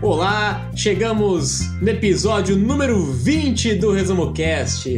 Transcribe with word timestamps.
Olá, 0.00 0.70
chegamos 0.76 1.72
no 1.82 1.88
episódio 1.88 2.56
número 2.56 3.04
20 3.04 3.74
do 3.74 3.90
Resumo 3.90 4.32
Cast. 4.32 4.88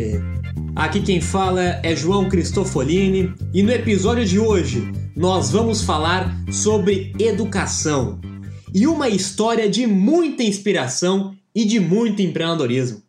Aqui 0.77 1.00
quem 1.00 1.22
fala 1.22 1.80
é 1.82 1.96
João 1.96 2.28
Cristofolini 2.28 3.34
e 3.55 3.62
no 3.62 3.72
episódio 3.72 4.27
de 4.27 4.38
hoje 4.38 4.92
nós 5.16 5.50
vamos 5.50 5.82
falar 5.82 6.30
sobre 6.52 7.14
educação 7.18 8.20
e 8.74 8.86
uma 8.86 9.08
história 9.08 9.70
de 9.70 9.86
muita 9.86 10.42
inspiração 10.42 11.34
e 11.55 11.64
de 11.64 11.80
muito 11.80 12.20
empreendedorismo. 12.20 13.02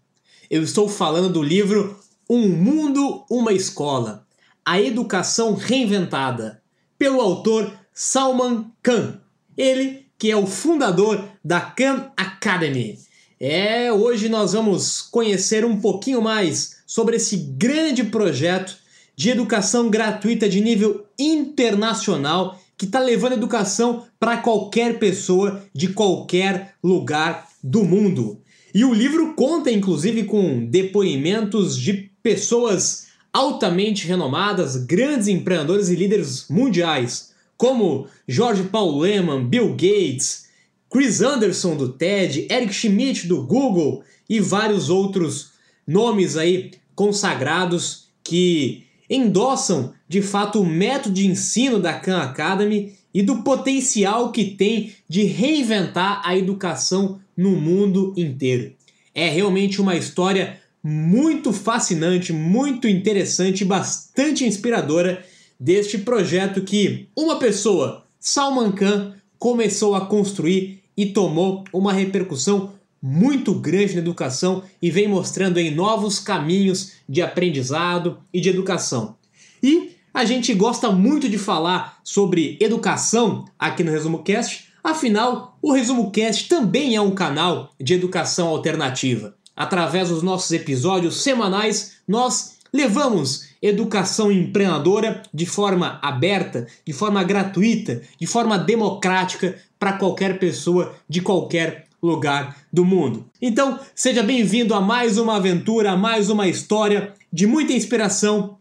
Eu 0.49 0.63
estou 0.63 0.88
falando 0.88 1.27
do 1.27 1.44
livro 1.44 1.99
Um 2.30 2.48
Mundo, 2.48 3.26
Uma 3.30 3.52
Escola 3.52 4.26
A 4.66 4.80
Educação 4.82 5.55
Reinventada, 5.55 6.62
pelo 6.98 7.20
autor 7.20 7.70
Salman 7.94 8.71
Khan. 8.82 9.20
Ele 9.58 10.01
que 10.22 10.30
é 10.30 10.38
o 10.38 10.46
fundador 10.46 11.28
da 11.44 11.60
Khan 11.60 12.12
Academy. 12.16 13.00
É, 13.40 13.92
hoje 13.92 14.30
nós 14.30 14.54
vamos 14.54 15.02
conhecer 15.02 15.66
um 15.66 15.82
pouquinho 15.82 16.22
mais 16.22 16.84
sobre 16.86 17.16
esse 17.16 17.36
grande 17.38 18.04
projeto 18.04 18.78
de 19.16 19.32
educação 19.32 19.90
gratuita 19.90 20.48
de 20.48 20.62
nível 20.62 21.08
internacional 21.18 22.60
que 22.78 22.86
está 22.86 23.00
levando 23.00 23.34
educação 23.34 24.05
para 24.20 24.38
qualquer 24.38 25.00
pessoa 25.00 25.63
de 25.74 25.88
qualquer 25.88 26.76
lugar 26.84 27.48
do 27.63 27.84
mundo. 27.84 28.40
E 28.76 28.85
o 28.85 28.94
livro 28.94 29.34
conta 29.34 29.72
inclusive 29.72 30.26
com 30.26 30.68
depoimentos 30.68 31.76
de 31.76 32.12
pessoas 32.22 33.08
altamente 33.34 34.06
renomadas, 34.06 34.76
grandes 34.76 35.28
empreendedores 35.28 35.90
e 35.90 35.96
líderes 35.96 36.46
mundiais 36.48 37.30
como 37.62 38.07
Jorge 38.27 38.63
Paul 38.63 38.98
Lehmann, 38.98 39.45
Bill 39.45 39.73
Gates, 39.73 40.48
Chris 40.90 41.21
Anderson 41.21 41.76
do 41.76 41.90
TED, 41.90 42.48
Eric 42.49 42.73
Schmidt 42.73 43.27
do 43.27 43.43
Google 43.43 44.04
e 44.27 44.40
vários 44.40 44.90
outros 44.90 45.51
nomes 45.85 46.37
aí 46.37 46.71
consagrados 46.95 48.07
que 48.23 48.85
endossam 49.07 49.93
de 50.09 50.23
fato 50.23 50.59
o 50.59 50.65
método 50.65 51.13
de 51.13 51.27
ensino 51.27 51.79
da 51.79 51.93
Khan 51.93 52.17
Academy 52.23 52.95
e 53.13 53.21
do 53.21 53.43
potencial 53.43 54.32
que 54.32 54.43
tem 54.43 54.93
de 55.07 55.26
reinventar 55.26 56.23
a 56.26 56.35
educação 56.35 57.20
no 57.37 57.51
mundo 57.51 58.12
inteiro. 58.17 58.73
É 59.13 59.29
realmente 59.29 59.79
uma 59.79 59.95
história 59.95 60.59
muito 60.84 61.54
fascinante, 61.54 62.34
muito 62.34 62.87
interessante 62.87 63.63
bastante 63.63 64.45
inspiradora 64.45 65.23
deste 65.62 66.00
projeto 66.00 66.62
que 66.62 67.07
uma 67.16 67.38
pessoa, 67.38 68.03
Salman 68.19 68.72
Khan, 68.72 69.13
começou 69.38 69.94
a 69.94 70.07
construir 70.07 70.81
e 70.97 71.06
tomou 71.06 71.63
uma 71.72 71.94
repercussão 71.94 72.73
muito 73.00 73.53
grande 73.53 73.94
na 73.94 74.00
educação 74.00 74.63
e 74.81 74.89
vem 74.89 75.07
mostrando 75.07 75.59
em 75.59 75.73
novos 75.73 76.17
caminhos 76.17 76.94
de 77.07 77.22
aprendizado 77.22 78.17
e 78.34 78.41
de 78.41 78.50
educação. 78.50 79.16
E 79.61 79.91
a 80.11 80.25
gente 80.25 80.51
gosta 80.55 80.91
muito 80.91 81.29
de 81.29 81.38
falar 81.38 82.00
sobre 82.03 82.57
educação 82.59 83.45
aqui 83.57 83.83
no 83.83 83.91
Resumo 83.91 84.23
Cast, 84.23 84.66
afinal, 84.83 85.59
o 85.61 85.71
Resumo 85.71 86.09
Cast 86.09 86.50
também 86.50 86.95
é 86.95 87.01
um 87.01 87.11
canal 87.11 87.71
de 87.79 87.94
educação 87.94 88.47
alternativa. 88.47 89.35
Através 89.55 90.09
dos 90.09 90.23
nossos 90.23 90.51
episódios 90.51 91.21
semanais, 91.21 91.97
nós 92.07 92.60
levamos 92.73 93.49
educação 93.61 94.31
empreendedora 94.31 95.21
de 95.33 95.45
forma 95.45 95.99
aberta, 96.01 96.67
de 96.85 96.93
forma 96.93 97.23
gratuita, 97.23 98.01
de 98.19 98.25
forma 98.25 98.57
democrática 98.57 99.55
para 99.77 99.93
qualquer 99.93 100.39
pessoa 100.39 100.95
de 101.07 101.21
qualquer 101.21 101.85
lugar 102.01 102.57
do 102.71 102.83
mundo. 102.83 103.25
Então, 103.41 103.79
seja 103.93 104.23
bem-vindo 104.23 104.73
a 104.73 104.81
mais 104.81 105.17
uma 105.17 105.35
aventura, 105.35 105.91
a 105.91 105.97
mais 105.97 106.29
uma 106.29 106.47
história 106.47 107.13
de 107.31 107.45
muita 107.45 107.73
inspiração 107.73 108.57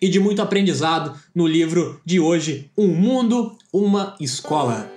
e 0.00 0.08
de 0.08 0.20
muito 0.20 0.42
aprendizado 0.42 1.18
no 1.34 1.46
livro 1.46 2.00
de 2.04 2.20
hoje, 2.20 2.70
Um 2.76 2.88
Mundo, 2.88 3.56
uma 3.72 4.14
Escola. 4.20 4.90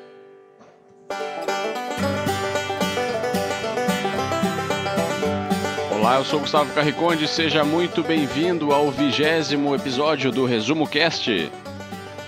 Olá, 6.00 6.16
eu 6.16 6.24
sou 6.24 6.40
Gustavo 6.40 6.74
Carriconde, 6.74 7.28
seja 7.28 7.66
muito 7.66 8.02
bem-vindo 8.02 8.72
ao 8.72 8.90
vigésimo 8.90 9.76
episódio 9.76 10.32
do 10.32 10.46
Resumo 10.46 10.88
Cast. 10.88 11.52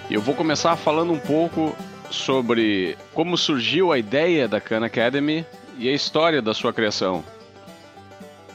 Eu 0.10 0.22
vou 0.22 0.36
começar 0.36 0.76
falando 0.76 1.14
um 1.14 1.18
pouco 1.18 1.74
sobre 2.10 2.98
como 3.14 3.38
surgiu 3.38 3.94
a 3.94 3.98
ideia 3.98 4.46
da 4.46 4.60
Khan 4.60 4.86
Academy 4.86 5.46
e 5.78 5.88
a 5.88 5.94
história 5.94 6.42
da 6.42 6.54
sua 6.54 6.74
criação. 6.74 7.24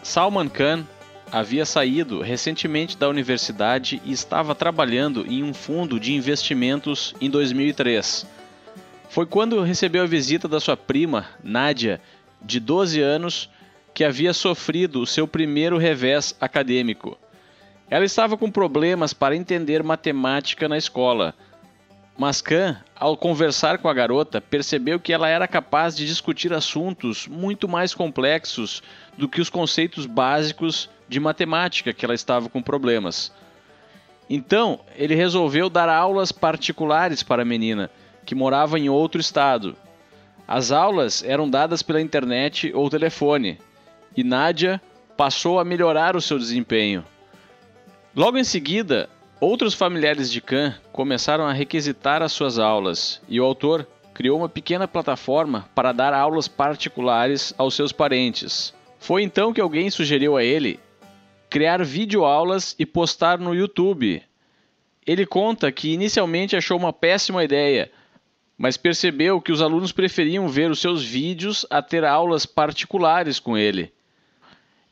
Salman 0.03 0.51
Khan 0.51 0.85
havia 1.33 1.65
saído 1.65 2.21
recentemente 2.21 2.99
da 2.99 3.09
universidade 3.09 4.03
e 4.05 4.13
estava 4.13 4.55
trabalhando 4.55 5.25
em 5.27 5.43
um 5.43 5.55
fundo 5.55 5.99
de 5.99 6.13
investimentos 6.13 7.15
em 7.23 7.31
2003. 7.31 8.27
Foi 9.09 9.25
quando 9.25 9.63
recebeu 9.63 10.03
a 10.03 10.07
visita 10.07 10.47
da 10.47 10.61
sua 10.61 10.77
prima, 10.77 11.25
Nadia, 11.43 12.03
de 12.43 12.61
12 12.61 13.01
anos, 13.01 13.49
que 13.97 14.05
havia 14.05 14.35
sofrido 14.35 15.01
o 15.01 15.07
seu 15.07 15.27
primeiro 15.27 15.79
revés 15.79 16.37
acadêmico. 16.39 17.17
Ela 17.89 18.05
estava 18.05 18.37
com 18.37 18.51
problemas 18.51 19.15
para 19.15 19.35
entender 19.35 19.83
matemática 19.83 20.69
na 20.69 20.77
escola. 20.77 21.35
Mas 22.15 22.43
Khan, 22.43 22.77
ao 22.95 23.17
conversar 23.17 23.79
com 23.79 23.89
a 23.89 23.95
garota, 23.95 24.39
percebeu 24.39 25.01
que 25.01 25.15
ela 25.15 25.31
era 25.31 25.49
capaz 25.49 25.97
de 25.97 26.05
discutir 26.05 26.53
assuntos 26.53 27.27
muito 27.27 27.67
mais 27.67 27.95
complexos 27.95 28.83
do 29.17 29.31
que 29.31 29.41
os 29.41 29.49
conceitos 29.49 30.05
básicos 30.05 30.91
de 31.09 31.19
matemática 31.19 31.95
que 31.95 32.05
ela 32.05 32.15
estava 32.15 32.51
com 32.51 32.61
problemas. 32.61 33.33
Então, 34.29 34.79
ele 34.95 35.15
resolveu 35.15 35.71
dar 35.71 35.89
aulas 35.89 36.31
particulares 36.31 37.23
para 37.23 37.41
a 37.41 37.47
menina, 37.47 37.91
que 38.27 38.35
morava 38.35 38.79
em 38.79 38.91
outro 38.91 39.23
estado. 39.23 39.75
As 40.47 40.71
aulas 40.71 41.25
eram 41.25 41.49
dadas 41.49 41.83
pela 41.83 42.03
internet 42.03 42.71
ou 42.75 42.91
telefone, 42.91 43.59
e 44.17 44.25
Nádia 44.25 44.81
passou 45.17 45.59
a 45.59 45.65
melhorar 45.65 46.17
o 46.17 46.21
seu 46.21 46.39
desempenho. 46.39 47.05
Logo 48.15 48.39
em 48.39 48.45
seguida, 48.45 49.09
outros 49.41 49.75
familiares 49.75 50.31
de 50.31 50.41
Khan 50.41 50.75
começaram 50.93 51.45
a 51.45 51.53
requisitar 51.53 52.23
as 52.23 52.33
suas 52.33 52.59
aulas 52.59 53.21
e 53.29 53.41
o 53.41 53.45
autor 53.45 53.87
criou 54.15 54.39
uma 54.39 54.49
pequena 54.49 54.89
plataforma 54.89 55.69
para 55.75 55.93
dar 55.93 56.15
aulas 56.15 56.49
particulares 56.49 57.53
aos 57.59 57.75
seus 57.75 57.93
parentes. 57.93 58.73
Foi 58.99 59.23
então 59.23 59.53
que 59.53 59.61
alguém 59.61 59.91
sugeriu 59.91 60.37
a 60.37 60.43
ele 60.43 60.81
criar 61.49 61.85
videoaulas 61.85 62.75
e 62.79 62.85
postar 62.85 63.39
no 63.39 63.55
YouTube. 63.55 64.23
Ele 65.07 65.25
conta 65.25 65.71
que 65.71 65.93
inicialmente 65.93 66.57
achou 66.57 66.77
uma 66.77 66.93
péssima 66.93 67.45
ideia, 67.45 67.91
mas 68.59 68.77
percebeu 68.77 69.41
que 69.41 69.53
os 69.53 69.63
alunos 69.63 69.93
preferiam 69.93 70.49
ver 70.49 70.71
os 70.71 70.81
seus 70.81 71.05
vídeos 71.05 71.65
a 71.71 71.81
ter 71.81 72.05
aulas 72.05 72.45
particulares 72.45 73.39
com 73.39 73.57
ele. 73.57 73.93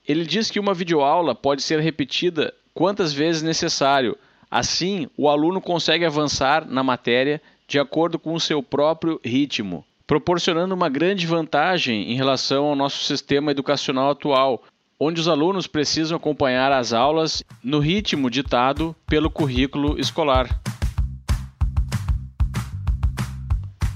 Ele 0.07 0.27
diz 0.27 0.51
que 0.51 0.61
uma 0.61 0.75
videoaula 0.75 1.35
pode 1.35 1.63
ser 1.63 1.81
repetida 1.81 2.53
quantas 2.75 3.15
vezes 3.15 3.43
necessário. 3.43 4.17
Assim, 4.51 5.09
o 5.17 5.31
aluno 5.31 5.63
consegue 5.63 6.05
avançar 6.05 6.67
na 6.69 6.83
matéria 6.83 7.41
de 7.67 7.79
acordo 7.79 8.19
com 8.19 8.35
o 8.35 8.41
seu 8.41 8.63
próprio 8.63 9.19
ritmo, 9.25 9.83
proporcionando 10.07 10.75
uma 10.75 10.91
grande 10.91 11.27
vantagem 11.27 12.13
em 12.13 12.17
relação 12.17 12.67
ao 12.67 12.77
nosso 12.77 13.03
sistema 13.05 13.51
educacional 13.51 14.11
atual, 14.11 14.63
onde 15.01 15.23
os 15.23 15.27
alunos 15.27 15.67
precisam 15.67 16.19
acompanhar 16.19 16.71
as 16.71 16.93
aulas 16.93 17.43
no 17.63 17.79
ritmo 17.79 18.29
ditado 18.29 18.95
pelo 19.07 19.31
currículo 19.31 19.99
escolar. 19.99 20.61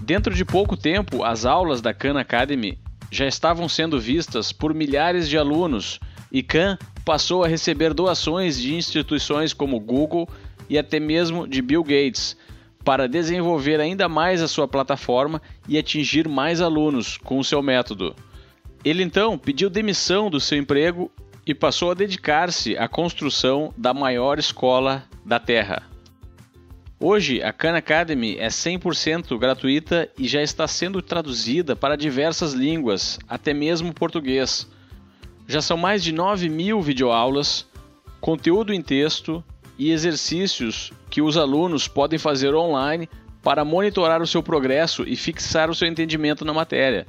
Dentro 0.01 0.35
de 0.35 0.43
pouco 0.43 0.75
tempo, 0.75 1.23
as 1.23 1.45
aulas 1.45 1.83
da 1.83 1.93
Khan 1.93 2.19
Academy 2.19 2.79
já 3.11 3.27
estavam 3.27 3.69
sendo 3.69 3.99
vistas 3.99 4.53
por 4.53 4.75
milhares 4.75 5.29
de 5.29 5.39
alunos 5.39 5.99
e 6.31 6.43
Khan 6.43 6.79
passou 7.05 7.43
a 7.43 7.49
receber 7.49 7.95
doações 7.95 8.61
de 8.61 8.75
instituições 8.75 9.53
como 9.53 9.81
Google 9.81 10.29
e 10.69 10.79
até 10.79 11.01
mesmo 11.01 11.47
de 11.47 11.63
Bill 11.63 11.83
Gates 11.83 12.37
para 12.85 13.09
desenvolver 13.09 13.81
ainda 13.81 14.09
mais 14.09 14.43
a 14.43 14.49
sua 14.49 14.69
plataforma 14.69 15.43
e 15.67 15.79
atingir 15.79 16.29
mais 16.29 16.61
alunos 16.61 17.19
com 17.19 17.39
o 17.39 17.45
seu 17.45 17.63
método. 17.63 18.15
Ele 18.85 19.03
então 19.03 19.37
pediu 19.37 19.69
demissão 19.69 20.31
do 20.31 20.41
seu 20.41 20.59
emprego 20.59 21.11
e 21.47 21.55
passou 21.55 21.91
a 21.91 21.95
dedicar-se 21.95 22.77
à 22.77 22.87
construção 22.87 23.73
da 23.77 23.95
maior 23.95 24.39
escola 24.39 25.05
da 25.25 25.41
Terra. 25.41 25.83
Hoje, 27.01 27.41
a 27.45 27.53
Khan 27.53 27.77
Academy 27.77 28.37
é 28.39 28.49
100% 28.49 29.39
gratuita 29.39 30.11
e 30.19 30.27
já 30.27 30.43
está 30.43 30.67
sendo 30.67 31.01
traduzida 31.01 31.77
para 31.77 31.97
diversas 31.97 32.55
línguas, 32.55 33.21
até 33.29 33.55
mesmo 33.55 33.95
português. 33.95 34.67
Já 35.47 35.63
são 35.63 35.77
mais 35.77 36.03
de 36.03 36.11
9 36.13 36.49
mil 36.49 36.83
videoaulas, 36.83 37.65
conteúdo 38.21 38.75
em 38.75 38.83
texto 38.83 39.45
e 39.79 39.93
exercícios 39.93 40.93
que 41.09 41.23
os 41.23 41.37
alunos 41.37 41.87
podem 41.87 42.19
fazer 42.19 42.53
online 42.53 43.09
para 43.45 43.65
monitorar 43.65 44.21
o 44.21 44.27
seu 44.27 44.43
progresso 44.43 45.05
e 45.07 45.15
fixar 45.15 45.71
o 45.71 45.77
seu 45.77 45.87
entendimento 45.87 46.45
na 46.45 46.53
matéria. 46.53 47.07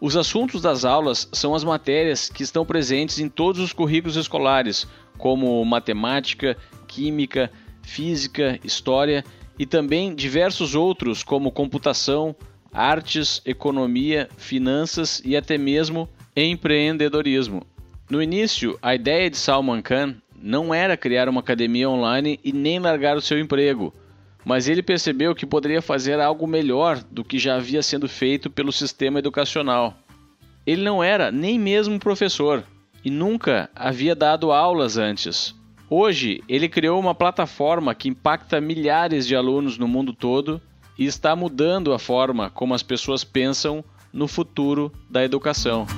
Os 0.00 0.16
assuntos 0.16 0.62
das 0.62 0.84
aulas 0.84 1.28
são 1.32 1.54
as 1.54 1.62
matérias 1.62 2.28
que 2.28 2.42
estão 2.42 2.66
presentes 2.66 3.20
em 3.20 3.28
todos 3.28 3.60
os 3.60 3.72
currículos 3.72 4.16
escolares, 4.16 4.84
como 5.16 5.64
matemática, 5.64 6.56
química, 6.88 7.52
física, 7.82 8.58
história 8.64 9.24
e 9.58 9.66
também 9.66 10.14
diversos 10.14 10.74
outros 10.74 11.22
como 11.22 11.52
computação, 11.52 12.34
artes, 12.72 13.42
economia, 13.44 14.28
finanças 14.36 15.20
e 15.24 15.36
até 15.36 15.58
mesmo 15.58 16.08
empreendedorismo. 16.34 17.66
No 18.10 18.22
início, 18.22 18.78
a 18.80 18.94
ideia 18.94 19.28
de 19.28 19.36
Salman 19.36 19.82
Khan 19.82 20.16
não 20.34 20.72
era 20.72 20.96
criar 20.96 21.28
uma 21.28 21.40
academia 21.40 21.88
online 21.88 22.40
e 22.42 22.52
nem 22.52 22.78
largar 22.78 23.16
o 23.16 23.20
seu 23.20 23.38
emprego, 23.38 23.94
mas 24.44 24.68
ele 24.68 24.82
percebeu 24.82 25.34
que 25.34 25.44
poderia 25.44 25.82
fazer 25.82 26.18
algo 26.18 26.46
melhor 26.46 27.02
do 27.10 27.22
que 27.22 27.38
já 27.38 27.56
havia 27.56 27.82
sendo 27.82 28.08
feito 28.08 28.48
pelo 28.48 28.72
sistema 28.72 29.18
educacional. 29.18 29.94
Ele 30.66 30.82
não 30.82 31.04
era 31.04 31.30
nem 31.30 31.58
mesmo 31.58 31.98
professor 31.98 32.64
e 33.04 33.10
nunca 33.10 33.70
havia 33.74 34.14
dado 34.14 34.52
aulas 34.52 34.96
antes. 34.96 35.54
Hoje, 35.92 36.40
ele 36.48 36.68
criou 36.68 37.00
uma 37.00 37.16
plataforma 37.16 37.92
que 37.96 38.08
impacta 38.08 38.60
milhares 38.60 39.26
de 39.26 39.34
alunos 39.34 39.76
no 39.76 39.88
mundo 39.88 40.12
todo 40.12 40.62
e 40.96 41.04
está 41.04 41.34
mudando 41.34 41.92
a 41.92 41.98
forma 41.98 42.48
como 42.48 42.74
as 42.74 42.82
pessoas 42.84 43.24
pensam 43.24 43.84
no 44.12 44.28
futuro 44.28 44.92
da 45.10 45.24
educação. 45.24 45.88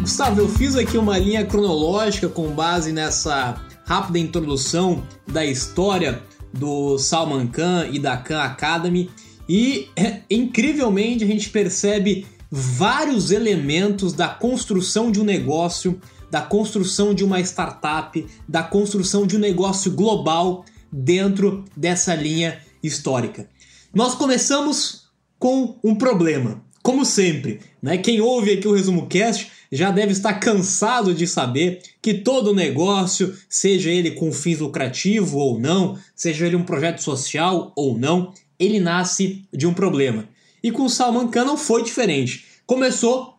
Gustavo, 0.00 0.42
eu 0.42 0.50
fiz 0.50 0.76
aqui 0.76 0.98
uma 0.98 1.16
linha 1.16 1.46
cronológica 1.46 2.28
com 2.28 2.50
base 2.50 2.92
nessa 2.92 3.58
rápida 3.86 4.18
introdução 4.18 5.02
da 5.26 5.42
história 5.42 6.22
do 6.52 6.98
Salman 6.98 7.46
Khan 7.46 7.88
e 7.90 7.98
da 7.98 8.18
Khan 8.18 8.42
Academy 8.42 9.08
e 9.48 9.88
incrivelmente 10.28 11.24
a 11.24 11.26
gente 11.26 11.48
percebe 11.48 12.26
vários 12.50 13.30
elementos 13.30 14.12
da 14.12 14.28
construção 14.28 15.10
de 15.10 15.22
um 15.22 15.24
negócio 15.24 15.98
da 16.30 16.40
construção 16.40 17.14
de 17.14 17.24
uma 17.24 17.40
startup, 17.40 18.26
da 18.48 18.62
construção 18.62 19.26
de 19.26 19.36
um 19.36 19.40
negócio 19.40 19.92
global 19.92 20.64
dentro 20.92 21.64
dessa 21.76 22.14
linha 22.14 22.60
histórica. 22.82 23.48
Nós 23.94 24.14
começamos 24.14 25.06
com 25.38 25.78
um 25.82 25.94
problema, 25.94 26.62
como 26.82 27.04
sempre, 27.04 27.60
né? 27.82 27.98
Quem 27.98 28.20
ouve 28.20 28.52
aqui 28.52 28.68
o 28.68 28.74
Resumo 28.74 29.06
Cast 29.06 29.50
já 29.70 29.90
deve 29.90 30.12
estar 30.12 30.34
cansado 30.34 31.14
de 31.14 31.26
saber 31.26 31.82
que 32.00 32.14
todo 32.14 32.54
negócio, 32.54 33.36
seja 33.48 33.90
ele 33.90 34.12
com 34.12 34.32
fins 34.32 34.60
lucrativo 34.60 35.38
ou 35.38 35.58
não, 35.58 35.98
seja 36.14 36.46
ele 36.46 36.56
um 36.56 36.62
projeto 36.62 37.02
social 37.02 37.72
ou 37.76 37.98
não, 37.98 38.32
ele 38.58 38.78
nasce 38.78 39.44
de 39.52 39.66
um 39.66 39.74
problema. 39.74 40.28
E 40.62 40.70
com 40.70 40.88
Salman 40.88 41.28
Khan 41.28 41.44
não 41.44 41.56
foi 41.56 41.82
diferente. 41.82 42.44
Começou 42.64 43.34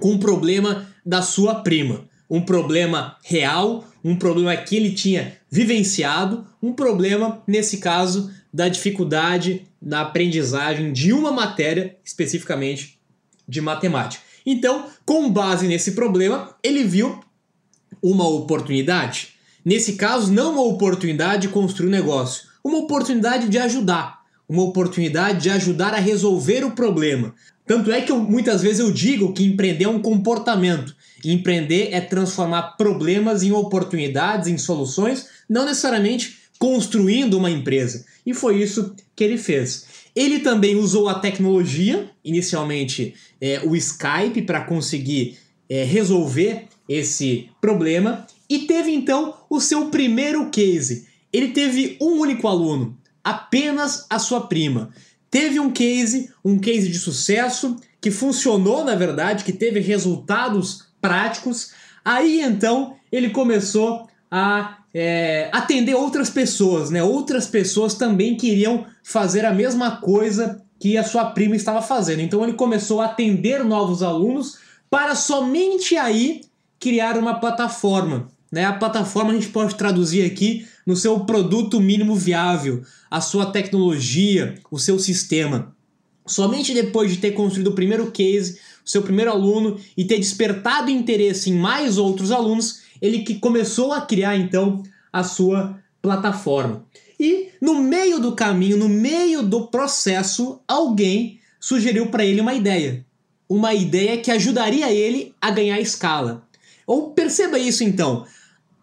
com 0.00 0.12
um 0.12 0.18
problema 0.18 0.88
da 1.04 1.22
sua 1.22 1.56
prima 1.56 2.08
um 2.28 2.40
problema 2.40 3.16
real, 3.22 3.86
um 4.04 4.16
problema 4.16 4.56
que 4.56 4.76
ele 4.76 4.92
tinha 4.92 5.36
vivenciado, 5.50 6.46
um 6.62 6.72
problema, 6.72 7.42
nesse 7.46 7.78
caso, 7.78 8.30
da 8.52 8.68
dificuldade 8.68 9.66
na 9.80 10.00
aprendizagem 10.00 10.92
de 10.92 11.12
uma 11.12 11.30
matéria, 11.30 11.96
especificamente 12.04 12.98
de 13.46 13.60
matemática. 13.60 14.24
Então, 14.44 14.86
com 15.04 15.30
base 15.30 15.66
nesse 15.66 15.92
problema, 15.92 16.56
ele 16.62 16.84
viu 16.84 17.20
uma 18.02 18.28
oportunidade. 18.28 19.34
Nesse 19.64 19.94
caso, 19.94 20.32
não 20.32 20.52
uma 20.52 20.62
oportunidade 20.62 21.42
de 21.42 21.48
construir 21.48 21.88
um 21.88 21.90
negócio, 21.90 22.44
uma 22.62 22.78
oportunidade 22.78 23.48
de 23.48 23.58
ajudar, 23.58 24.20
uma 24.48 24.62
oportunidade 24.62 25.42
de 25.42 25.50
ajudar 25.50 25.92
a 25.92 25.98
resolver 25.98 26.64
o 26.64 26.70
problema. 26.70 27.34
Tanto 27.66 27.90
é 27.90 28.00
que 28.00 28.12
eu, 28.12 28.18
muitas 28.18 28.62
vezes 28.62 28.78
eu 28.78 28.92
digo 28.92 29.32
que 29.32 29.44
empreender 29.44 29.84
é 29.84 29.88
um 29.88 30.00
comportamento. 30.00 30.94
Empreender 31.24 31.88
é 31.92 32.00
transformar 32.00 32.76
problemas 32.76 33.42
em 33.42 33.50
oportunidades, 33.50 34.48
em 34.48 34.56
soluções, 34.56 35.26
não 35.48 35.64
necessariamente 35.64 36.38
construindo 36.58 37.34
uma 37.34 37.50
empresa. 37.50 38.04
E 38.24 38.32
foi 38.32 38.62
isso 38.62 38.94
que 39.14 39.24
ele 39.24 39.36
fez. 39.36 39.86
Ele 40.14 40.38
também 40.38 40.76
usou 40.76 41.08
a 41.08 41.18
tecnologia, 41.18 42.10
inicialmente 42.24 43.14
é, 43.40 43.60
o 43.64 43.74
Skype, 43.76 44.42
para 44.42 44.62
conseguir 44.62 45.36
é, 45.68 45.84
resolver 45.84 46.66
esse 46.88 47.50
problema, 47.60 48.26
e 48.48 48.60
teve 48.60 48.92
então 48.92 49.34
o 49.50 49.60
seu 49.60 49.86
primeiro 49.86 50.48
case. 50.50 51.06
Ele 51.32 51.48
teve 51.48 51.96
um 52.00 52.20
único 52.20 52.46
aluno, 52.46 52.96
apenas 53.22 54.06
a 54.08 54.18
sua 54.18 54.46
prima. 54.46 54.90
Teve 55.36 55.60
um 55.60 55.70
case, 55.70 56.30
um 56.42 56.58
case 56.58 56.88
de 56.88 56.98
sucesso, 56.98 57.76
que 58.00 58.10
funcionou 58.10 58.82
na 58.82 58.94
verdade, 58.94 59.44
que 59.44 59.52
teve 59.52 59.80
resultados 59.80 60.86
práticos. 60.98 61.72
Aí 62.02 62.40
então 62.40 62.96
ele 63.12 63.28
começou 63.28 64.08
a 64.30 64.78
é, 64.94 65.50
atender 65.52 65.94
outras 65.94 66.30
pessoas, 66.30 66.88
né? 66.88 67.02
Outras 67.02 67.46
pessoas 67.46 67.92
também 67.92 68.34
queriam 68.34 68.86
fazer 69.02 69.44
a 69.44 69.52
mesma 69.52 70.00
coisa 70.00 70.64
que 70.80 70.96
a 70.96 71.04
sua 71.04 71.26
prima 71.26 71.54
estava 71.54 71.82
fazendo. 71.82 72.20
Então 72.20 72.42
ele 72.42 72.54
começou 72.54 73.02
a 73.02 73.04
atender 73.04 73.62
novos 73.62 74.02
alunos 74.02 74.56
para 74.88 75.14
somente 75.14 75.98
aí 75.98 76.40
criar 76.80 77.18
uma 77.18 77.38
plataforma. 77.38 78.28
Né? 78.56 78.64
A 78.64 78.72
plataforma 78.72 79.32
a 79.32 79.34
gente 79.34 79.48
pode 79.48 79.74
traduzir 79.74 80.24
aqui 80.24 80.66
no 80.86 80.96
seu 80.96 81.20
produto 81.20 81.78
mínimo 81.78 82.16
viável, 82.16 82.82
a 83.10 83.20
sua 83.20 83.44
tecnologia, 83.44 84.54
o 84.70 84.78
seu 84.78 84.98
sistema. 84.98 85.76
Somente 86.26 86.72
depois 86.72 87.10
de 87.10 87.18
ter 87.18 87.32
construído 87.32 87.66
o 87.66 87.74
primeiro 87.74 88.10
case, 88.10 88.58
o 88.82 88.88
seu 88.88 89.02
primeiro 89.02 89.30
aluno 89.30 89.78
e 89.94 90.06
ter 90.06 90.18
despertado 90.18 90.90
interesse 90.90 91.50
em 91.50 91.54
mais 91.54 91.98
outros 91.98 92.32
alunos, 92.32 92.80
ele 93.02 93.24
que 93.24 93.34
começou 93.34 93.92
a 93.92 94.00
criar 94.00 94.38
então 94.38 94.82
a 95.12 95.22
sua 95.22 95.78
plataforma. 96.00 96.82
E 97.20 97.48
no 97.60 97.74
meio 97.74 98.18
do 98.18 98.32
caminho, 98.32 98.78
no 98.78 98.88
meio 98.88 99.42
do 99.42 99.66
processo, 99.66 100.60
alguém 100.66 101.40
sugeriu 101.60 102.06
para 102.06 102.24
ele 102.24 102.40
uma 102.40 102.54
ideia. 102.54 103.04
Uma 103.46 103.74
ideia 103.74 104.16
que 104.16 104.30
ajudaria 104.30 104.90
ele 104.90 105.34
a 105.42 105.50
ganhar 105.50 105.78
escala. 105.78 106.42
Ou 106.86 107.10
perceba 107.10 107.58
isso 107.58 107.84
então. 107.84 108.24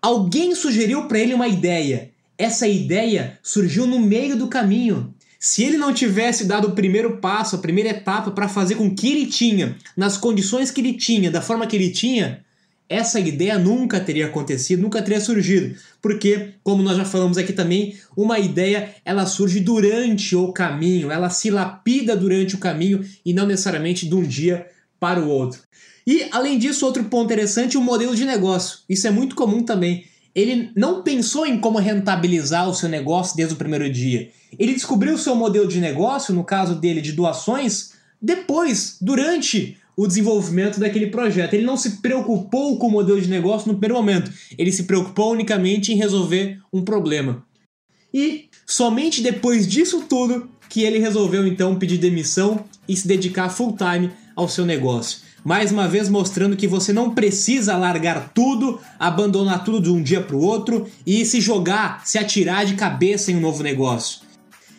Alguém 0.03 0.53
sugeriu 0.53 1.07
para 1.07 1.17
ele 1.17 1.33
uma 1.33 1.47
ideia. 1.47 2.11
Essa 2.37 2.67
ideia 2.67 3.39
surgiu 3.41 3.87
no 3.87 4.01
meio 4.01 4.35
do 4.35 4.49
caminho. 4.49 5.15
Se 5.39 5.63
ele 5.63 5.77
não 5.77 5.93
tivesse 5.93 6.43
dado 6.43 6.67
o 6.67 6.71
primeiro 6.73 7.19
passo, 7.19 7.55
a 7.55 7.59
primeira 7.59 7.91
etapa 7.91 8.29
para 8.31 8.49
fazer 8.49 8.75
com 8.75 8.93
que 8.93 9.09
ele 9.09 9.27
tinha, 9.27 9.77
nas 9.95 10.17
condições 10.17 10.69
que 10.69 10.81
ele 10.81 10.91
tinha, 10.91 11.31
da 11.31 11.41
forma 11.41 11.65
que 11.65 11.77
ele 11.77 11.89
tinha, 11.89 12.43
essa 12.89 13.17
ideia 13.17 13.57
nunca 13.57 13.97
teria 13.97 14.25
acontecido, 14.25 14.81
nunca 14.81 15.01
teria 15.01 15.21
surgido. 15.21 15.73
Porque, 16.01 16.49
como 16.65 16.83
nós 16.83 16.97
já 16.97 17.05
falamos 17.05 17.37
aqui 17.37 17.53
também, 17.53 17.97
uma 18.13 18.37
ideia 18.39 18.93
ela 19.05 19.25
surge 19.25 19.61
durante 19.61 20.35
o 20.35 20.51
caminho, 20.51 21.11
ela 21.11 21.29
se 21.29 21.49
lapida 21.49 22.13
durante 22.13 22.55
o 22.55 22.59
caminho 22.59 23.05
e 23.25 23.33
não 23.33 23.47
necessariamente 23.47 24.05
de 24.05 24.13
um 24.13 24.21
dia 24.21 24.67
para 24.99 25.21
o 25.21 25.29
outro. 25.29 25.61
E, 26.05 26.27
além 26.31 26.57
disso, 26.57 26.85
outro 26.85 27.03
ponto 27.05 27.25
interessante, 27.25 27.77
o 27.77 27.81
modelo 27.81 28.15
de 28.15 28.25
negócio. 28.25 28.79
Isso 28.89 29.07
é 29.07 29.11
muito 29.11 29.35
comum 29.35 29.63
também. 29.63 30.05
Ele 30.35 30.71
não 30.75 31.03
pensou 31.03 31.45
em 31.45 31.59
como 31.59 31.77
rentabilizar 31.77 32.67
o 32.67 32.73
seu 32.73 32.89
negócio 32.89 33.35
desde 33.35 33.53
o 33.53 33.57
primeiro 33.57 33.89
dia. 33.89 34.29
Ele 34.57 34.73
descobriu 34.73 35.13
o 35.13 35.17
seu 35.17 35.35
modelo 35.35 35.67
de 35.67 35.79
negócio, 35.79 36.33
no 36.33 36.43
caso 36.43 36.75
dele 36.75 37.01
de 37.01 37.11
doações, 37.11 37.93
depois, 38.21 38.97
durante 38.99 39.77
o 39.95 40.07
desenvolvimento 40.07 40.79
daquele 40.79 41.07
projeto. 41.07 41.53
Ele 41.53 41.65
não 41.65 41.77
se 41.77 42.01
preocupou 42.01 42.77
com 42.77 42.87
o 42.87 42.91
modelo 42.91 43.21
de 43.21 43.29
negócio 43.29 43.71
no 43.71 43.77
primeiro 43.77 43.95
momento. 43.95 44.31
Ele 44.57 44.71
se 44.71 44.83
preocupou 44.83 45.31
unicamente 45.31 45.93
em 45.93 45.97
resolver 45.97 46.59
um 46.71 46.83
problema. 46.83 47.45
E 48.13 48.49
somente 48.65 49.21
depois 49.21 49.67
disso 49.67 50.05
tudo 50.07 50.49
que 50.69 50.81
ele 50.81 50.97
resolveu 50.97 51.45
então 51.45 51.77
pedir 51.77 51.97
demissão 51.97 52.65
e 52.87 52.95
se 52.95 53.07
dedicar 53.07 53.49
full 53.49 53.75
time 53.77 54.11
ao 54.35 54.49
seu 54.49 54.65
negócio. 54.65 55.19
Mais 55.43 55.71
uma 55.71 55.87
vez 55.87 56.07
mostrando 56.07 56.55
que 56.55 56.67
você 56.67 56.93
não 56.93 57.13
precisa 57.13 57.75
largar 57.75 58.31
tudo, 58.33 58.79
abandonar 58.97 59.63
tudo 59.63 59.81
de 59.81 59.89
um 59.89 60.01
dia 60.01 60.21
para 60.21 60.35
o 60.35 60.41
outro 60.41 60.87
e 61.05 61.25
se 61.25 61.41
jogar, 61.41 62.01
se 62.05 62.17
atirar 62.17 62.65
de 62.65 62.75
cabeça 62.75 63.31
em 63.31 63.35
um 63.35 63.41
novo 63.41 63.61
negócio. 63.61 64.21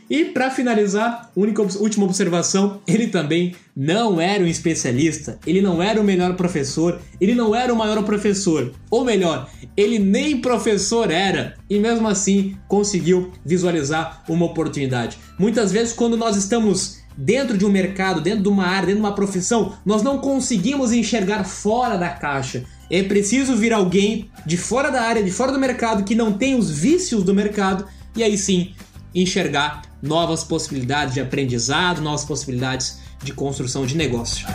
E 0.09 0.27
para 0.27 0.51
finalizar, 0.51 1.31
única 1.35 1.63
última 1.63 2.05
observação, 2.05 2.81
ele 2.87 3.07
também 3.07 3.55
não 3.75 4.21
era 4.21 4.45
um 4.45 4.47
especialista, 4.47 5.39
ele 5.47 5.63
não 5.63 5.83
era 5.83 6.01
o 6.01 6.05
melhor 6.05 6.35
professor, 6.35 7.01
ele 7.19 7.35
não 7.35 7.55
era 7.55 7.73
o 7.73 7.77
maior 7.77 8.03
professor, 8.05 8.73
ou 8.91 9.05
melhor, 9.05 9.49
ele 9.75 9.99
nem 9.99 10.41
professor 10.41 11.11
era, 11.11 11.55
e 11.71 11.79
mesmo 11.79 12.07
assim 12.07 12.55
conseguiu 12.69 13.33
visualizar 13.45 14.23
uma 14.29 14.45
oportunidade. 14.45 15.19
Muitas 15.39 15.73
vezes 15.73 15.95
quando 15.95 16.19
nós 16.19 16.37
estamos 16.37 17.04
dentro 17.17 17.57
de 17.57 17.65
um 17.65 17.71
mercado, 17.71 18.21
dentro 18.21 18.43
de 18.43 18.49
uma 18.49 18.67
área, 18.67 18.87
dentro 18.87 19.01
de 19.01 19.07
uma 19.07 19.15
profissão, 19.15 19.77
nós 19.85 20.03
não 20.03 20.19
conseguimos 20.19 20.93
enxergar 20.93 21.45
fora 21.45 21.97
da 21.97 22.09
caixa. 22.09 22.65
É 22.91 23.03
preciso 23.03 23.57
vir 23.57 23.73
alguém 23.73 24.31
de 24.45 24.57
fora 24.57 24.91
da 24.91 25.03
área, 25.03 25.23
de 25.23 25.31
fora 25.31 25.53
do 25.53 25.59
mercado, 25.59 26.05
que 26.05 26.15
não 26.15 26.33
tem 26.33 26.55
os 26.55 26.71
vícios 26.71 27.25
do 27.25 27.35
mercado, 27.35 27.87
e 28.15 28.23
aí 28.23 28.37
sim 28.37 28.75
enxergar 29.15 29.83
novas 30.03 30.45
possibilidades 30.45 31.15
de 31.15 31.21
aprendizado, 31.21 32.03
novas 32.03 32.25
possibilidades 32.25 32.99
de 33.23 33.33
construção 33.33 33.87
de 33.87 33.97
negócio. 33.97 34.47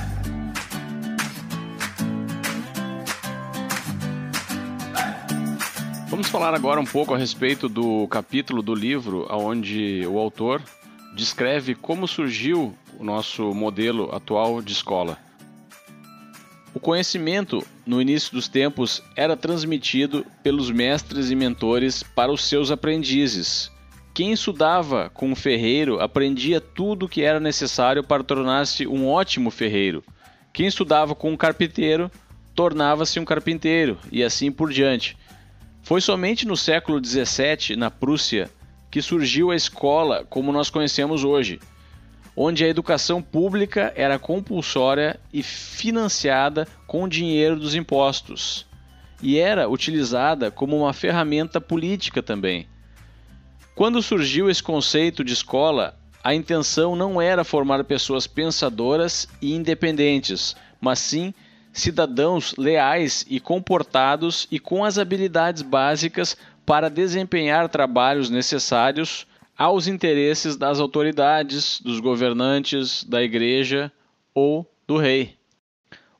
Vamos 6.10 6.28
falar 6.28 6.54
agora 6.54 6.82
um 6.82 6.86
pouco 6.86 7.13
a 7.13 7.18
respeito 7.18 7.70
do 7.70 8.08
capítulo 8.10 8.62
do 8.62 8.75
livro 8.75 9.25
onde 9.32 10.06
o 10.06 10.20
autor 10.20 10.62
descreve 11.20 11.76
como 11.76 12.08
surgiu 12.08 12.74
o 12.98 13.04
nosso 13.04 13.54
modelo 13.54 14.10
atual 14.16 14.62
de 14.62 14.72
escola. 14.72 15.18
O 16.74 16.80
conhecimento, 16.80 17.66
no 17.86 18.02
início 18.02 18.32
dos 18.32 18.48
tempos, 18.48 19.04
era 19.18 19.36
transmitido 19.36 20.26
pelos 20.42 20.72
mestres 20.72 21.30
e 21.30 21.36
mentores 21.36 22.04
para 22.04 22.32
os 22.32 22.46
seus 22.46 22.72
aprendizes. 22.72 23.70
Quem 24.14 24.32
estudava 24.32 25.10
com 25.10 25.30
um 25.30 25.36
ferreiro 25.36 26.00
aprendia 26.00 26.62
tudo 26.62 27.06
o 27.06 27.10
que 27.10 27.22
era 27.22 27.40
necessário 27.40 28.02
para 28.02 28.24
tornar-se 28.24 28.88
um 28.88 29.06
ótimo 29.06 29.52
ferreiro. 29.52 30.02
Quem 30.54 30.68
estudava 30.68 31.14
com 31.14 31.32
um 31.32 31.38
carpinteiro 31.38 32.10
tornava-se 32.56 33.20
um 33.20 33.26
carpinteiro, 33.26 33.98
e 34.10 34.24
assim 34.24 34.52
por 34.52 34.72
diante. 34.72 35.18
Foi 35.82 36.00
somente 36.00 36.48
no 36.48 36.56
século 36.56 37.04
XVII, 37.04 37.76
na 37.76 37.92
Prússia, 37.92 38.50
que 38.89 39.01
surgiu 39.01 39.51
a 39.51 39.55
escola 39.55 40.25
como 40.29 40.51
nós 40.51 40.69
conhecemos 40.69 41.24
hoje, 41.24 41.60
onde 42.36 42.63
a 42.63 42.67
educação 42.67 43.22
pública 43.22 43.93
era 43.96 44.17
compulsória 44.17 45.19
e 45.31 45.43
financiada 45.43 46.67
com 46.88 47.03
o 47.03 47.10
dinheiro 47.10 47.58
dos 47.58 47.75
impostos, 47.75 48.65
e 49.22 49.38
era 49.38 49.67
utilizada 49.67 50.50
como 50.50 50.77
uma 50.77 50.93
ferramenta 50.93 51.60
política 51.60 52.24
também. 52.24 52.67
Quando 53.75 54.01
surgiu 54.01 54.50
esse 54.50 54.63
conceito 54.63 55.24
de 55.24 55.34
escola, 55.34 55.98
a 56.24 56.34
intenção 56.34 56.96
não 56.96 57.22
era 57.22 57.43
formar 57.43 57.84
pessoas 57.84 58.27
pensadoras 58.27 59.27
e 59.41 59.53
independentes, 59.53 60.55
mas 60.81 61.00
sim 61.00 61.34
cidadãos 61.72 62.53
leais 62.58 63.25
e 63.29 63.39
comportados 63.39 64.48
e 64.51 64.60
com 64.60 64.84
as 64.84 64.98
habilidades 64.98 65.62
básicas 65.62 66.36
para 66.70 66.88
desempenhar 66.88 67.68
trabalhos 67.68 68.30
necessários 68.30 69.26
aos 69.58 69.88
interesses 69.88 70.56
das 70.56 70.80
autoridades, 70.80 71.82
dos 71.82 72.00
governantes, 72.00 73.04
da 73.04 73.24
igreja 73.24 73.92
ou 74.36 74.72
do 74.86 74.96
rei. 74.96 75.34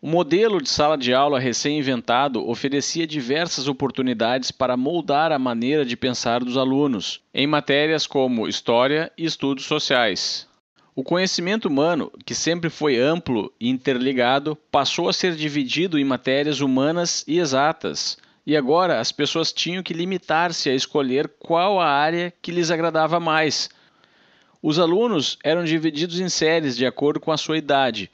O 0.02 0.10
modelo 0.10 0.60
de 0.60 0.68
sala 0.68 0.98
de 0.98 1.14
aula 1.14 1.40
recém-inventado 1.40 2.50
oferecia 2.50 3.06
diversas 3.06 3.68
oportunidades 3.68 4.50
para 4.50 4.76
moldar 4.76 5.32
a 5.32 5.38
maneira 5.38 5.86
de 5.86 5.96
pensar 5.96 6.44
dos 6.44 6.58
alunos, 6.58 7.22
em 7.32 7.46
matérias 7.46 8.08
como 8.08 8.48
história 8.48 9.12
e 9.16 9.26
estudos 9.26 9.66
sociais. 9.66 10.48
O 10.96 11.04
conhecimento 11.04 11.68
humano, 11.68 12.12
que 12.26 12.34
sempre 12.34 12.72
foi 12.72 13.00
amplo 13.00 13.54
e 13.60 13.70
interligado, 13.70 14.58
passou 14.72 15.10
a 15.10 15.14
ser 15.14 15.36
dividido 15.36 16.00
em 16.00 16.04
matérias 16.04 16.60
humanas 16.60 17.24
e 17.28 17.38
exatas, 17.38 18.18
e 18.50 18.58
agora 18.58 19.00
as 19.00 19.12
pessoas 19.12 19.54
tinham 19.54 19.84
que 19.84 19.94
limitar-se 19.94 20.72
a 20.72 20.74
escolher 20.74 21.28
qual 21.38 21.80
a 21.80 21.86
área 21.86 22.34
que 22.42 22.52
lhes 22.52 22.72
agradava 22.72 23.20
mais. 23.20 23.70
Os 24.60 24.80
alunos 24.80 25.38
eram 25.44 25.64
divididos 25.64 26.20
em 26.20 26.28
séries 26.30 26.76
de 26.76 26.84
acordo 26.84 27.20
com 27.20 27.32
a 27.32 27.38
sua 27.38 27.60
idade, 27.60 28.10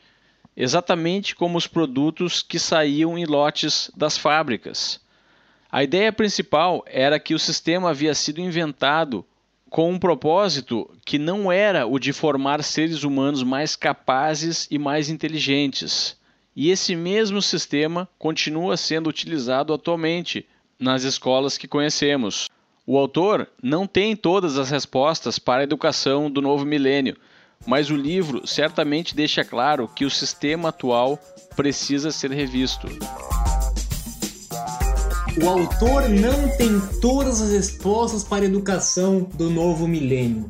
exatamente 0.54 1.34
como 1.38 1.58
os 1.58 1.68
produtos 1.68 2.42
que 2.42 2.60
saíam 2.60 3.18
em 3.18 3.24
lotes 3.24 3.90
das 3.96 4.18
fábricas. 4.18 5.00
A 5.72 5.86
ideia 5.86 6.12
principal 6.12 6.84
era 6.86 7.18
que 7.18 7.34
o 7.34 7.40
sistema 7.40 7.92
havia 7.92 8.14
sido 8.14 8.42
inventado 8.42 9.26
com 9.70 9.90
um 9.90 9.98
propósito 9.98 10.94
que 11.06 11.18
não 11.18 11.50
era 11.50 11.88
o 11.88 11.98
de 11.98 12.12
formar 12.12 12.62
seres 12.62 13.04
humanos 13.06 13.42
mais 13.42 13.78
capazes 13.78 14.68
e 14.70 14.78
mais 14.78 15.10
inteligentes 15.10 16.18
e 16.56 16.70
esse 16.70 16.96
mesmo 16.96 17.42
sistema 17.42 18.08
continua 18.18 18.78
sendo 18.78 19.10
utilizado 19.10 19.74
atualmente 19.74 20.48
nas 20.80 21.04
escolas 21.04 21.58
que 21.58 21.68
conhecemos. 21.68 22.50
O 22.88 22.98
autor 22.98 23.50
não 23.62 23.86
tem 23.86 24.16
todas 24.16 24.58
as 24.58 24.70
respostas 24.70 25.38
para 25.38 25.62
a 25.62 25.64
educação 25.64 26.30
do 26.30 26.42
novo 26.42 26.64
milênio, 26.64 27.18
mas 27.66 27.90
o 27.90 27.96
livro 27.96 28.46
certamente 28.48 29.16
deixa 29.16 29.44
claro 29.44 29.88
que 29.88 30.06
o 30.06 30.10
sistema 30.10 30.70
atual 30.70 31.20
precisa 31.56 32.12
ser 32.12 32.32
revisto. 32.32 32.88
O 35.44 35.50
autor 35.50 36.08
não 36.08 36.48
tem 36.58 36.80
todas 37.02 37.42
as 37.42 37.52
respostas 37.52 38.24
para 38.24 38.44
a 38.44 38.48
educação 38.48 39.22
do 39.34 39.50
novo 39.50 39.88
milênio. 39.88 40.50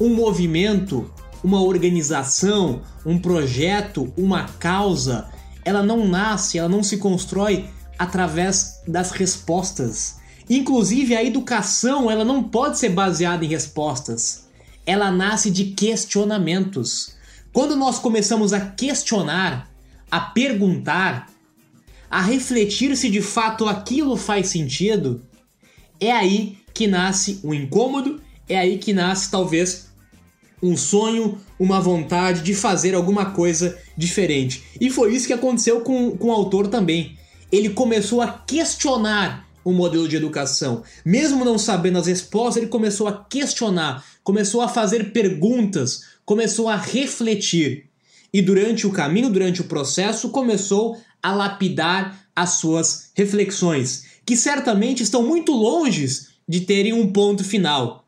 Um 0.00 0.08
movimento 0.08 1.12
uma 1.42 1.60
organização, 1.60 2.82
um 3.04 3.18
projeto, 3.18 4.12
uma 4.16 4.44
causa, 4.44 5.28
ela 5.64 5.82
não 5.82 6.06
nasce, 6.06 6.58
ela 6.58 6.68
não 6.68 6.82
se 6.82 6.98
constrói 6.98 7.68
através 7.98 8.80
das 8.86 9.10
respostas. 9.10 10.16
Inclusive 10.48 11.14
a 11.14 11.22
educação, 11.22 12.10
ela 12.10 12.24
não 12.24 12.42
pode 12.42 12.78
ser 12.78 12.90
baseada 12.90 13.44
em 13.44 13.48
respostas. 13.48 14.48
Ela 14.84 15.10
nasce 15.10 15.50
de 15.50 15.66
questionamentos. 15.66 17.14
Quando 17.52 17.76
nós 17.76 17.98
começamos 17.98 18.52
a 18.52 18.60
questionar, 18.60 19.70
a 20.10 20.20
perguntar, 20.20 21.28
a 22.10 22.20
refletir 22.20 22.96
se 22.96 23.08
de 23.08 23.22
fato 23.22 23.66
aquilo 23.66 24.16
faz 24.16 24.48
sentido, 24.48 25.22
é 26.00 26.10
aí 26.10 26.58
que 26.74 26.86
nasce 26.86 27.40
o 27.42 27.54
incômodo, 27.54 28.20
é 28.48 28.58
aí 28.58 28.78
que 28.78 28.92
nasce 28.92 29.30
talvez 29.30 29.91
um 30.62 30.76
sonho, 30.76 31.38
uma 31.58 31.80
vontade 31.80 32.42
de 32.42 32.54
fazer 32.54 32.94
alguma 32.94 33.32
coisa 33.32 33.76
diferente. 33.96 34.62
E 34.80 34.88
foi 34.90 35.14
isso 35.14 35.26
que 35.26 35.32
aconteceu 35.32 35.80
com, 35.80 36.16
com 36.16 36.28
o 36.28 36.32
autor 36.32 36.68
também. 36.68 37.18
Ele 37.50 37.70
começou 37.70 38.20
a 38.22 38.28
questionar 38.28 39.48
o 39.64 39.72
modelo 39.72 40.08
de 40.08 40.16
educação. 40.16 40.82
Mesmo 41.04 41.44
não 41.44 41.58
sabendo 41.58 41.98
as 41.98 42.06
respostas, 42.06 42.58
ele 42.58 42.68
começou 42.70 43.08
a 43.08 43.24
questionar, 43.24 44.04
começou 44.22 44.60
a 44.60 44.68
fazer 44.68 45.12
perguntas, 45.12 46.04
começou 46.24 46.68
a 46.68 46.76
refletir. 46.76 47.86
E 48.32 48.40
durante 48.40 48.86
o 48.86 48.92
caminho, 48.92 49.30
durante 49.30 49.60
o 49.60 49.64
processo, 49.64 50.30
começou 50.30 50.98
a 51.22 51.32
lapidar 51.32 52.26
as 52.34 52.50
suas 52.50 53.10
reflexões, 53.14 54.04
que 54.24 54.36
certamente 54.36 55.02
estão 55.02 55.22
muito 55.22 55.52
longe 55.52 56.08
de 56.48 56.60
terem 56.60 56.92
um 56.92 57.12
ponto 57.12 57.44
final 57.44 58.01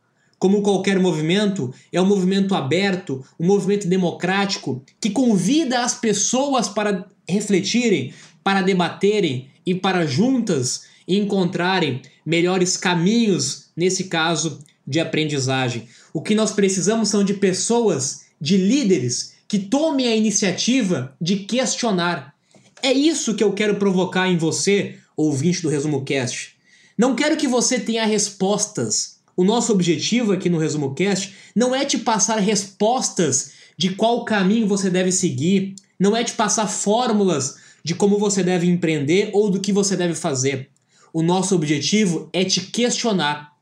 como 0.45 0.61
qualquer 0.61 1.01
movimento, 1.01 1.73
é 1.91 1.99
um 1.99 2.05
movimento 2.05 2.55
aberto, 2.55 3.25
um 3.41 3.47
movimento 3.47 3.89
democrático 3.89 4.85
que 5.01 5.09
convida 5.09 5.83
as 5.83 5.95
pessoas 5.95 6.69
para 6.69 7.09
refletirem, 7.27 8.13
para 8.43 8.61
debaterem 8.61 9.49
e 9.65 9.75
para 9.75 10.05
juntas 10.05 10.83
encontrarem 11.09 12.03
melhores 12.27 12.77
caminhos, 12.77 13.71
nesse 13.75 14.05
caso, 14.05 14.59
de 14.87 15.01
aprendizagem. 15.01 15.89
O 16.13 16.21
que 16.21 16.35
nós 16.35 16.53
precisamos 16.53 17.09
são 17.09 17.25
de 17.25 17.33
pessoas, 17.33 18.27
de 18.39 18.59
líderes 18.59 19.33
que 19.49 19.59
tomem 19.59 20.09
a 20.09 20.15
iniciativa 20.15 21.17
de 21.19 21.37
questionar. 21.37 22.35
É 22.83 22.93
isso 22.93 23.35
que 23.35 23.43
eu 23.43 23.55
quero 23.55 23.77
provocar 23.77 24.29
em 24.29 24.37
você, 24.37 24.97
ouvinte 25.17 25.63
do 25.63 25.71
Resumo 25.71 26.05
Cast. 26.05 26.55
Não 26.99 27.17
quero 27.17 27.39
que 27.39 27.49
você 27.49 27.81
tenha 27.81 28.05
respostas 28.05 29.14
o 29.37 29.45
nosso 29.45 29.73
objetivo 29.73 30.33
aqui 30.33 30.49
no 30.49 30.59
Resumo 30.59 30.95
Cast 30.95 31.35
não 31.55 31.75
é 31.75 31.85
te 31.85 31.99
passar 31.99 32.39
respostas 32.39 33.53
de 33.77 33.91
qual 33.91 34.25
caminho 34.25 34.67
você 34.67 34.89
deve 34.89 35.11
seguir, 35.11 35.75
não 35.99 36.17
é 36.17 36.23
te 36.23 36.33
passar 36.33 36.69
fórmulas 36.69 37.57
de 37.85 37.95
como 37.95 38.19
você 38.19 38.43
deve 38.43 38.69
empreender 38.69 39.31
ou 39.33 39.51
do 39.51 39.61
que 39.61 39.73
você 39.73 39.97
deve 39.97 40.15
fazer. 40.15 40.71
O 41.13 41.23
nosso 41.23 41.55
objetivo 41.55 42.29
é 42.33 42.45
te 42.45 42.61
questionar. 42.61 43.53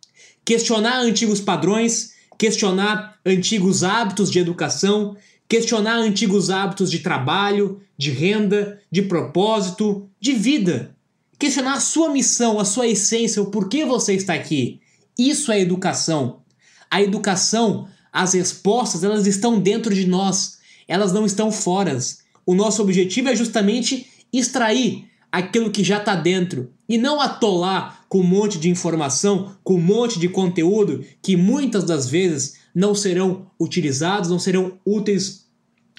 Questionar 0.45 0.99
antigos 1.01 1.41
padrões, 1.41 2.13
questionar 2.39 3.19
antigos 3.25 3.83
hábitos 3.85 4.31
de 4.31 4.39
educação, 4.39 5.17
questionar 5.49 5.97
antigos 5.97 6.51
hábitos 6.51 6.91
de 6.91 6.99
trabalho, 6.99 7.81
de 7.97 8.11
renda, 8.11 8.81
de 8.91 9.03
propósito, 9.03 10.09
de 10.21 10.33
vida. 10.33 10.97
Questionar 11.39 11.75
a 11.75 11.81
sua 11.81 12.11
missão, 12.11 12.59
a 12.59 12.65
sua 12.65 12.87
essência, 12.87 13.43
o 13.43 13.51
porquê 13.51 13.85
você 13.85 14.15
está 14.15 14.35
aqui. 14.35 14.82
Isso 15.19 15.53
é 15.53 15.61
educação. 15.61 16.43
A 16.91 17.03
educação, 17.03 17.89
as 18.13 18.35
respostas, 18.35 19.05
elas 19.05 19.27
estão 19.27 19.59
dentro 19.59 19.95
de 19.95 20.07
nós, 20.07 20.59
elas 20.87 21.13
não 21.13 21.25
estão 21.25 21.51
fora. 21.51 21.99
O 22.45 22.55
nosso 22.55 22.83
objetivo 22.83 23.29
é 23.29 23.37
justamente 23.37 24.07
extrair 24.33 25.07
aquilo 25.31 25.71
que 25.71 25.83
já 25.83 25.99
está 25.99 26.15
dentro 26.15 26.71
e 26.89 26.99
não 26.99 27.21
atolar 27.21 28.05
com 28.09 28.21
um 28.21 28.25
monte 28.25 28.59
de 28.59 28.69
informação, 28.69 29.57
com 29.65 29.77
um 29.77 29.81
monte 29.81 30.19
de 30.19 30.29
conteúdo 30.29 31.03
que 31.23 31.37
muitas 31.37 31.85
das 31.85 32.09
vezes 32.09 32.57
não 32.75 32.95
serão 32.95 33.47
utilizados, 33.59 34.29
não 34.29 34.39
serão 34.39 34.79
úteis 34.85 35.47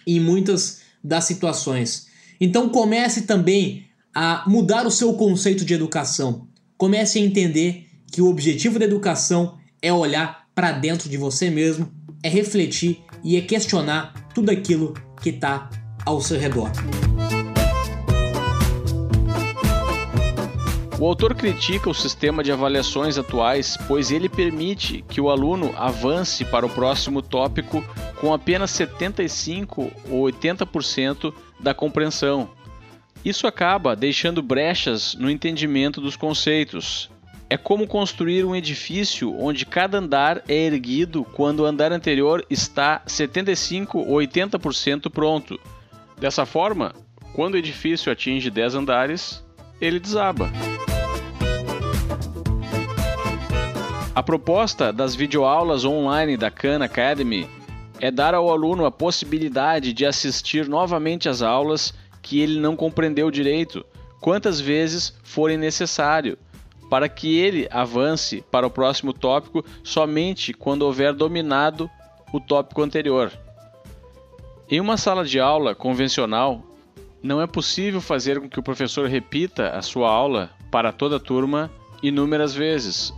em 0.05 0.20
muitas 0.20 0.82
das 1.03 1.25
situações. 1.25 2.08
Então 2.39 2.70
comece 2.70 3.24
também 3.24 3.88
a 4.13 4.43
mudar 4.48 4.86
o 4.86 4.91
seu 4.91 5.13
conceito 5.13 5.65
de 5.65 5.74
educação. 5.74 6.48
Comece 6.77 7.17
a 7.17 7.22
entender 7.22 7.88
que 8.13 8.22
o 8.22 8.29
objetivo 8.29 8.77
da 8.77 8.86
educação 8.86 9.58
é 9.82 9.91
olhar 9.91 10.46
para 10.53 10.72
dentro 10.72 11.10
de 11.10 11.17
você 11.17 11.50
mesmo, 11.50 11.91
é 12.22 12.29
refletir 12.29 13.01
e 13.24 13.36
é 13.36 13.41
questionar 13.41 14.13
tudo 14.36 14.51
aquilo 14.51 14.93
que 15.20 15.29
está 15.29 15.67
ao 16.05 16.22
seu 16.22 16.38
redor. 16.39 16.72
O 21.00 21.08
autor 21.08 21.34
critica 21.34 21.89
o 21.89 21.93
sistema 21.93 22.43
de 22.43 22.51
avaliações 22.51 23.17
atuais, 23.17 23.77
pois 23.88 24.12
ele 24.12 24.29
permite 24.29 25.03
que 25.10 25.20
o 25.20 25.32
aluno 25.32 25.74
avance 25.75 26.46
para 26.46 26.67
o 26.67 26.70
próximo 26.70 27.20
tópico 27.20 27.84
com 28.22 28.32
apenas 28.32 28.70
75 28.72 29.91
ou 30.08 30.22
80% 30.32 31.34
da 31.60 31.74
compreensão. 31.74 32.48
Isso 33.25 33.48
acaba 33.48 33.96
deixando 33.96 34.43
brechas 34.43 35.15
no 35.15 35.32
entendimento 35.32 36.00
dos 36.00 36.15
conceitos. 36.15 37.10
É 37.53 37.57
como 37.57 37.86
construir 37.86 38.43
um 38.43 38.55
edifício 38.55 39.39
onde 39.39 39.63
cada 39.63 40.00
andar 40.00 40.41
é 40.48 40.55
erguido 40.55 41.24
quando 41.24 41.60
o 41.60 41.65
andar 41.67 41.91
anterior 41.91 42.43
está 42.50 43.03
75 43.05 44.00
ou 44.00 44.15
80% 44.15 45.07
pronto. 45.12 45.60
Dessa 46.17 46.48
forma, 46.48 46.95
quando 47.36 47.53
o 47.53 47.57
edifício 47.57 48.12
atinge 48.12 48.50
10 48.50 48.74
andares, 48.74 49.45
ele 49.79 50.00
desaba. 50.00 50.50
A 54.15 54.24
proposta 54.24 54.91
das 54.91 55.13
videoaulas 55.13 55.86
online 55.86 56.36
da 56.36 56.50
Khan 56.50 56.83
Academy 56.83 57.48
é 58.00 58.10
dar 58.10 58.33
ao 58.33 58.50
aluno 58.50 58.83
a 58.83 58.91
possibilidade 58.91 59.93
de 59.93 60.07
assistir 60.07 60.67
novamente 60.67 61.29
às 61.29 61.43
aulas 61.43 61.93
que 62.19 62.39
ele 62.39 62.60
não 62.60 62.75
compreendeu 62.75 63.29
direito, 63.29 63.86
quantas 64.19 64.60
vezes 64.60 65.13
forem 65.22 65.55
necessário, 65.55 66.36
para 66.94 67.10
que 67.10 67.40
ele 67.40 67.68
avance 67.72 68.46
para 68.52 68.68
o 68.68 68.70
próximo 68.70 69.14
tópico 69.14 69.66
somente 69.84 70.54
quando 70.54 70.84
houver 70.84 71.12
dominado 71.12 71.90
o 72.32 72.40
tópico 72.40 72.84
anterior. 72.84 73.32
Em 74.70 74.80
uma 74.80 74.96
sala 74.96 75.26
de 75.26 75.40
aula 75.40 75.74
convencional, 75.74 76.62
não 77.24 77.42
é 77.42 77.48
possível 77.48 78.00
fazer 78.00 78.40
com 78.40 78.48
que 78.48 78.60
o 78.60 78.62
professor 78.62 79.10
repita 79.10 79.70
a 79.70 79.82
sua 79.82 80.08
aula 80.08 80.52
para 80.70 80.92
toda 80.92 81.16
a 81.16 81.20
turma 81.20 81.72
inúmeras 82.04 82.54
vezes. 82.54 83.12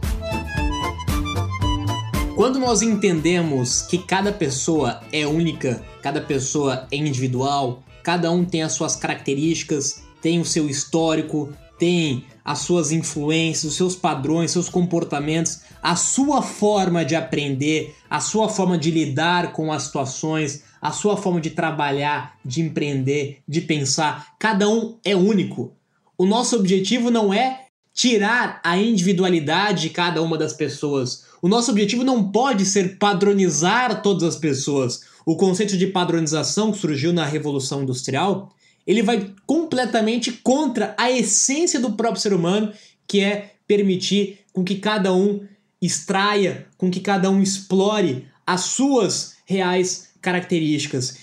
Quando 2.34 2.58
nós 2.58 2.82
entendemos 2.82 3.82
que 3.82 3.98
cada 3.98 4.32
pessoa 4.32 5.02
é 5.12 5.28
única, 5.28 5.84
cada 6.02 6.22
pessoa 6.22 6.88
é 6.90 6.96
individual, 6.96 7.84
cada 8.02 8.32
um 8.32 8.46
tem 8.46 8.64
as 8.64 8.72
suas 8.72 8.96
características, 8.96 10.02
tem 10.22 10.40
o 10.40 10.46
seu 10.46 10.70
histórico, 10.70 11.52
tem 11.78 12.24
as 12.46 12.60
suas 12.60 12.92
influências, 12.92 13.64
os 13.64 13.76
seus 13.76 13.96
padrões, 13.96 14.52
seus 14.52 14.70
comportamentos, 14.70 15.62
a 15.82 15.96
sua 15.96 16.44
forma 16.44 17.04
de 17.04 17.16
aprender, 17.16 17.96
a 18.08 18.20
sua 18.20 18.48
forma 18.48 18.78
de 18.78 18.92
lidar 18.92 19.52
com 19.52 19.74
as 19.74 19.84
situações, 19.84 20.64
a 20.80 20.92
sua 20.92 21.18
forma 21.18 21.42
de 21.42 21.50
trabalhar, 21.50 22.38
de 22.46 22.62
empreender, 22.62 23.40
de 23.48 23.62
pensar. 23.62 24.36
Cada 24.38 24.70
um 24.70 24.98
é 25.04 25.16
único. 25.16 25.74
O 26.16 26.26
nosso 26.26 26.56
objetivo 26.56 27.10
não 27.10 27.34
é 27.34 27.66
tirar 27.92 28.62
a 28.64 28.78
individualidade 28.78 29.84
de 29.84 29.90
cada 29.90 30.22
uma 30.22 30.38
das 30.38 30.54
pessoas. 30.54 31.24
O 31.42 31.48
nosso 31.48 31.72
objetivo 31.72 32.04
não 32.04 32.32
pode 32.32 32.66
ser 32.66 33.00
padronizar 33.00 34.04
todas 34.04 34.24
as 34.24 34.36
pessoas. 34.36 35.02
O 35.26 35.36
conceito 35.36 35.76
de 35.76 35.88
padronização 35.88 36.72
que 36.72 36.78
surgiu 36.78 37.12
na 37.12 37.26
Revolução 37.26 37.82
Industrial, 37.82 38.54
ele 38.86 39.02
vai 39.02 39.34
completamente 39.46 40.32
contra 40.32 40.94
a 40.98 41.12
essência 41.12 41.80
do 41.80 41.94
próprio 41.94 42.22
ser 42.22 42.34
humano, 42.34 42.72
que 43.08 43.22
é 43.22 43.54
permitir 43.68 44.40
com 44.54 44.64
que 44.64 44.76
cada 44.76 45.14
um 45.14 45.46
extraia, 45.82 46.68
com 46.78 46.90
que 46.90 47.00
cada 47.00 47.30
um 47.30 47.42
explore 47.42 48.28
as 48.46 48.62
suas 48.62 49.36
reais 49.46 50.10
características. 50.22 51.18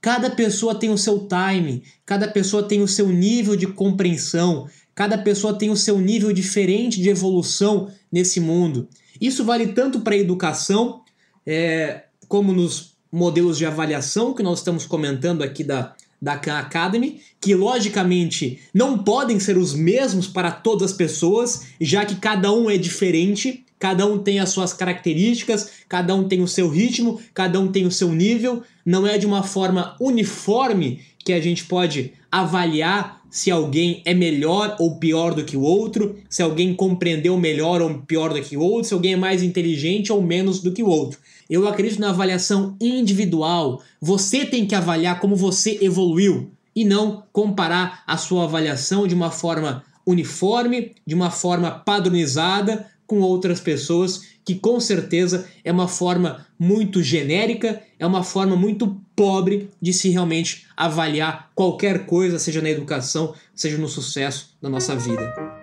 Cada 0.00 0.30
pessoa 0.30 0.74
tem 0.74 0.90
o 0.90 0.96
seu 0.96 1.28
time, 1.28 1.82
cada 2.06 2.26
pessoa 2.26 2.62
tem 2.62 2.80
o 2.82 2.88
seu 2.88 3.08
nível 3.08 3.54
de 3.54 3.66
compreensão, 3.66 4.66
cada 4.94 5.18
pessoa 5.18 5.58
tem 5.58 5.70
o 5.70 5.76
seu 5.76 6.00
nível 6.00 6.32
diferente 6.32 7.00
de 7.00 7.10
evolução 7.10 7.92
nesse 8.10 8.40
mundo. 8.40 8.88
Isso 9.20 9.44
vale 9.44 9.68
tanto 9.68 10.00
para 10.00 10.14
a 10.14 10.18
educação, 10.18 11.02
é, 11.44 12.04
como 12.26 12.52
nos 12.52 12.94
modelos 13.12 13.58
de 13.58 13.66
avaliação 13.66 14.32
que 14.32 14.42
nós 14.42 14.60
estamos 14.60 14.86
comentando 14.86 15.42
aqui 15.42 15.62
da, 15.62 15.94
da 16.20 16.36
Khan 16.36 16.58
Academy, 16.58 17.20
que 17.40 17.54
logicamente 17.54 18.60
não 18.74 18.98
podem 18.98 19.40
ser 19.40 19.56
os 19.56 19.74
mesmos 19.74 20.26
para 20.26 20.50
todas 20.50 20.90
as 20.90 20.96
pessoas, 20.96 21.66
já 21.80 22.04
que 22.04 22.16
cada 22.16 22.52
um 22.52 22.68
é 22.68 22.76
diferente, 22.76 23.64
cada 23.78 24.06
um 24.06 24.18
tem 24.18 24.38
as 24.38 24.50
suas 24.50 24.72
características, 24.72 25.70
cada 25.88 26.14
um 26.14 26.28
tem 26.28 26.42
o 26.42 26.48
seu 26.48 26.68
ritmo, 26.68 27.20
cada 27.32 27.58
um 27.58 27.72
tem 27.72 27.86
o 27.86 27.90
seu 27.90 28.12
nível, 28.12 28.62
não 28.84 29.06
é 29.06 29.16
de 29.16 29.26
uma 29.26 29.42
forma 29.42 29.96
uniforme 29.98 31.00
que 31.24 31.32
a 31.32 31.40
gente 31.40 31.64
pode 31.64 32.12
avaliar 32.30 33.20
se 33.30 33.50
alguém 33.50 34.02
é 34.04 34.12
melhor 34.12 34.76
ou 34.78 34.96
pior 34.96 35.34
do 35.34 35.44
que 35.44 35.56
o 35.56 35.62
outro, 35.62 36.16
se 36.28 36.42
alguém 36.42 36.74
compreendeu 36.74 37.36
melhor 37.38 37.80
ou 37.80 37.94
pior 38.00 38.34
do 38.34 38.42
que 38.42 38.56
o 38.56 38.60
outro, 38.60 38.88
se 38.88 38.94
alguém 38.94 39.12
é 39.12 39.16
mais 39.16 39.42
inteligente 39.42 40.12
ou 40.12 40.20
menos 40.20 40.60
do 40.60 40.72
que 40.72 40.82
o 40.82 40.88
outro. 40.88 41.18
Eu 41.50 41.66
acredito 41.66 42.00
na 42.00 42.10
avaliação 42.10 42.76
individual. 42.80 43.82
Você 44.00 44.44
tem 44.44 44.64
que 44.64 44.74
avaliar 44.76 45.18
como 45.18 45.34
você 45.34 45.78
evoluiu 45.82 46.52
e 46.76 46.84
não 46.84 47.24
comparar 47.32 48.04
a 48.06 48.16
sua 48.16 48.44
avaliação 48.44 49.04
de 49.04 49.16
uma 49.16 49.32
forma 49.32 49.82
uniforme, 50.06 50.92
de 51.04 51.12
uma 51.12 51.28
forma 51.28 51.72
padronizada 51.72 52.86
com 53.04 53.20
outras 53.20 53.58
pessoas, 53.58 54.22
que 54.44 54.54
com 54.54 54.78
certeza 54.78 55.48
é 55.64 55.72
uma 55.72 55.88
forma 55.88 56.46
muito 56.56 57.02
genérica, 57.02 57.82
é 57.98 58.06
uma 58.06 58.22
forma 58.22 58.54
muito 58.54 58.96
pobre 59.16 59.68
de 59.82 59.92
se 59.92 60.08
realmente 60.08 60.66
avaliar 60.76 61.50
qualquer 61.56 62.06
coisa, 62.06 62.38
seja 62.38 62.62
na 62.62 62.70
educação, 62.70 63.34
seja 63.52 63.76
no 63.76 63.88
sucesso 63.88 64.56
da 64.62 64.68
nossa 64.68 64.94
vida. 64.94 65.59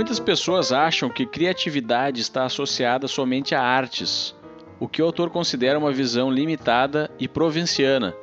Muitas 0.00 0.18
pessoas 0.18 0.72
acham 0.72 1.10
que 1.10 1.26
criatividade 1.26 2.22
está 2.22 2.46
associada 2.46 3.06
somente 3.06 3.54
a 3.54 3.60
artes, 3.60 4.34
o 4.78 4.88
que 4.88 5.02
o 5.02 5.04
autor 5.04 5.28
considera 5.28 5.78
uma 5.78 5.92
visão 5.92 6.30
limitada 6.30 7.10
e 7.18 7.28
provinciana. 7.28 8.16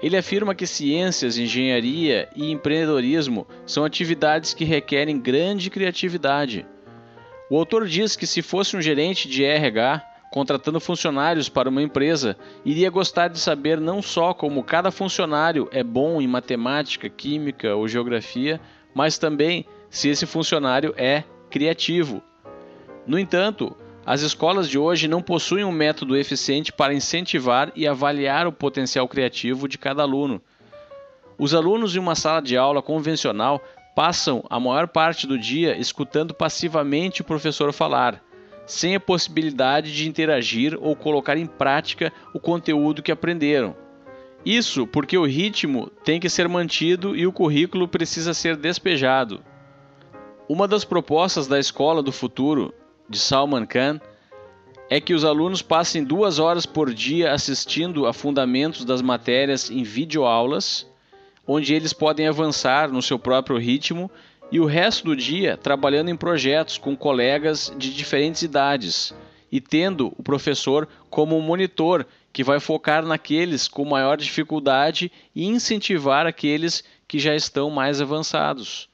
Ele 0.00 0.16
afirma 0.16 0.54
que 0.54 0.64
ciências, 0.64 1.36
engenharia 1.36 2.28
e 2.36 2.52
empreendedorismo 2.52 3.48
são 3.66 3.84
atividades 3.84 4.54
que 4.54 4.64
requerem 4.64 5.18
grande 5.18 5.70
criatividade. 5.70 6.64
O 7.50 7.58
autor 7.58 7.88
diz 7.88 8.14
que 8.14 8.24
se 8.24 8.40
fosse 8.40 8.76
um 8.76 8.80
gerente 8.80 9.26
de 9.26 9.42
RH, 9.42 10.00
contratando 10.30 10.78
funcionários 10.78 11.48
para 11.48 11.68
uma 11.68 11.82
empresa, 11.82 12.36
iria 12.64 12.90
gostar 12.90 13.26
de 13.26 13.40
saber 13.40 13.80
não 13.80 14.00
só 14.00 14.32
como 14.32 14.62
cada 14.62 14.92
funcionário 14.92 15.68
é 15.72 15.82
bom 15.82 16.22
em 16.22 16.28
matemática, 16.28 17.08
química 17.08 17.74
ou 17.74 17.88
geografia, 17.88 18.60
mas 18.94 19.18
também 19.18 19.66
se 19.90 20.08
esse 20.08 20.26
funcionário 20.26 20.94
é 20.96 21.24
criativo. 21.50 22.22
No 23.06 23.18
entanto, 23.18 23.76
as 24.04 24.22
escolas 24.22 24.68
de 24.68 24.78
hoje 24.78 25.08
não 25.08 25.22
possuem 25.22 25.64
um 25.64 25.72
método 25.72 26.16
eficiente 26.16 26.72
para 26.72 26.94
incentivar 26.94 27.72
e 27.74 27.86
avaliar 27.86 28.46
o 28.46 28.52
potencial 28.52 29.06
criativo 29.08 29.68
de 29.68 29.78
cada 29.78 30.02
aluno. 30.02 30.40
Os 31.38 31.54
alunos 31.54 31.94
em 31.94 31.98
uma 31.98 32.14
sala 32.14 32.40
de 32.40 32.56
aula 32.56 32.82
convencional 32.82 33.62
passam 33.94 34.44
a 34.48 34.58
maior 34.58 34.88
parte 34.88 35.26
do 35.26 35.38
dia 35.38 35.76
escutando 35.76 36.32
passivamente 36.32 37.20
o 37.20 37.24
professor 37.24 37.72
falar 37.72 38.22
sem 38.68 38.94
a 38.94 39.00
possibilidade 39.00 39.96
de 39.96 40.06
interagir 40.06 40.78
ou 40.78 40.94
colocar 40.94 41.38
em 41.38 41.46
prática 41.46 42.12
o 42.34 42.38
conteúdo 42.38 43.02
que 43.02 43.10
aprenderam. 43.10 43.74
Isso 44.44 44.86
porque 44.86 45.16
o 45.16 45.24
ritmo 45.24 45.90
tem 46.04 46.20
que 46.20 46.28
ser 46.28 46.46
mantido 46.48 47.16
e 47.16 47.26
o 47.26 47.32
currículo 47.32 47.88
precisa 47.88 48.34
ser 48.34 48.56
despejado. 48.56 49.42
Uma 50.48 50.66
das 50.66 50.82
propostas 50.82 51.46
da 51.46 51.58
Escola 51.58 52.02
do 52.02 52.10
Futuro, 52.10 52.72
de 53.06 53.18
Salman 53.18 53.66
Khan, 53.66 54.00
é 54.88 54.98
que 54.98 55.12
os 55.12 55.22
alunos 55.22 55.60
passem 55.60 56.02
duas 56.02 56.38
horas 56.38 56.64
por 56.64 56.94
dia 56.94 57.32
assistindo 57.32 58.06
a 58.06 58.14
fundamentos 58.14 58.82
das 58.82 59.02
matérias 59.02 59.70
em 59.70 59.82
videoaulas, 59.82 60.86
onde 61.46 61.74
eles 61.74 61.92
podem 61.92 62.26
avançar 62.26 62.90
no 62.90 63.02
seu 63.02 63.18
próprio 63.18 63.58
ritmo 63.58 64.10
e 64.50 64.58
o 64.58 64.64
resto 64.64 65.04
do 65.04 65.14
dia 65.14 65.54
trabalhando 65.54 66.08
em 66.08 66.16
projetos 66.16 66.78
com 66.78 66.96
colegas 66.96 67.70
de 67.76 67.92
diferentes 67.92 68.40
idades 68.40 69.14
e 69.52 69.60
tendo 69.60 70.14
o 70.16 70.22
professor 70.22 70.88
como 71.10 71.38
monitor 71.42 72.06
que 72.32 72.42
vai 72.42 72.58
focar 72.58 73.04
naqueles 73.04 73.68
com 73.68 73.84
maior 73.84 74.16
dificuldade 74.16 75.12
e 75.34 75.44
incentivar 75.44 76.26
aqueles 76.26 76.82
que 77.06 77.18
já 77.18 77.34
estão 77.34 77.68
mais 77.68 78.00
avançados. 78.00 78.88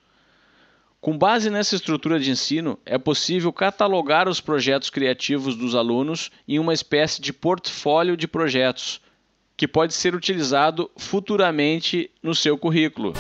Com 1.05 1.19
base 1.19 1.51
nessa 1.51 1.77
estrutura 1.77 2.19
de 2.19 2.31
ensino, 2.31 2.79
é 2.87 2.97
possível 2.97 3.53
catalogar 3.53 4.27
os 4.27 4.41
projetos 4.41 4.89
criativos 4.89 5.55
dos 5.55 5.75
alunos 5.75 6.31
em 6.49 6.59
uma 6.59 6.73
espécie 6.73 7.21
de 7.21 7.31
portfólio 7.31 8.17
de 8.17 8.27
projetos, 8.27 9.03
que 9.55 9.69
pode 9.69 9.93
ser 9.93 10.15
utilizado 10.15 10.91
futuramente 10.97 12.11
no 12.23 12.35
seu 12.35 12.57
currículo. 12.57 13.13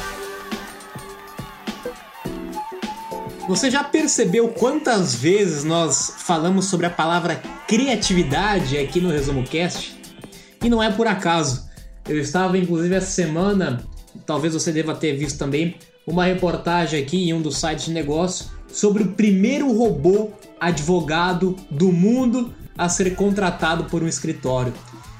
Você 3.46 3.70
já 3.70 3.84
percebeu 3.84 4.48
quantas 4.48 5.14
vezes 5.14 5.62
nós 5.62 6.14
falamos 6.20 6.64
sobre 6.64 6.86
a 6.86 6.90
palavra 6.90 7.36
criatividade 7.68 8.78
aqui 8.78 8.98
no 8.98 9.10
Resumo 9.10 9.44
Cast? 9.44 9.94
E 10.62 10.70
não 10.70 10.82
é 10.82 10.90
por 10.90 11.06
acaso. 11.06 11.68
Eu 12.08 12.18
estava, 12.18 12.56
inclusive, 12.56 12.94
essa 12.94 13.10
semana, 13.10 13.84
talvez 14.24 14.54
você 14.54 14.72
deva 14.72 14.94
ter 14.94 15.12
visto 15.18 15.38
também, 15.38 15.76
uma 16.06 16.24
reportagem 16.24 17.02
aqui 17.02 17.28
em 17.28 17.32
um 17.32 17.40
dos 17.40 17.58
sites 17.58 17.86
de 17.86 17.92
negócio 17.92 18.46
sobre 18.68 19.02
o 19.02 19.12
primeiro 19.12 19.72
robô 19.72 20.30
advogado 20.60 21.56
do 21.70 21.92
mundo 21.92 22.52
a 22.76 22.88
ser 22.88 23.14
contratado 23.14 23.84
por 23.84 24.02
um 24.02 24.08
escritório. 24.08 24.72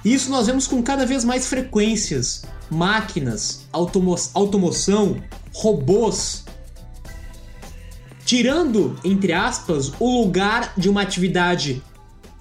Isso 0.05 0.31
nós 0.31 0.47
vemos 0.47 0.67
com 0.67 0.83
cada 0.83 1.07
vez 1.07 1.25
mais 1.25 1.47
frequências. 1.47 2.45
Máquinas, 2.71 3.67
automo 3.73 4.15
automoção, 4.35 5.23
robôs. 5.53 6.45
Tirando, 8.25 8.99
entre 9.05 9.33
aspas, 9.33 9.93
o 9.99 10.21
lugar 10.21 10.73
de 10.77 10.89
uma 10.89 11.03
atividade 11.03 11.83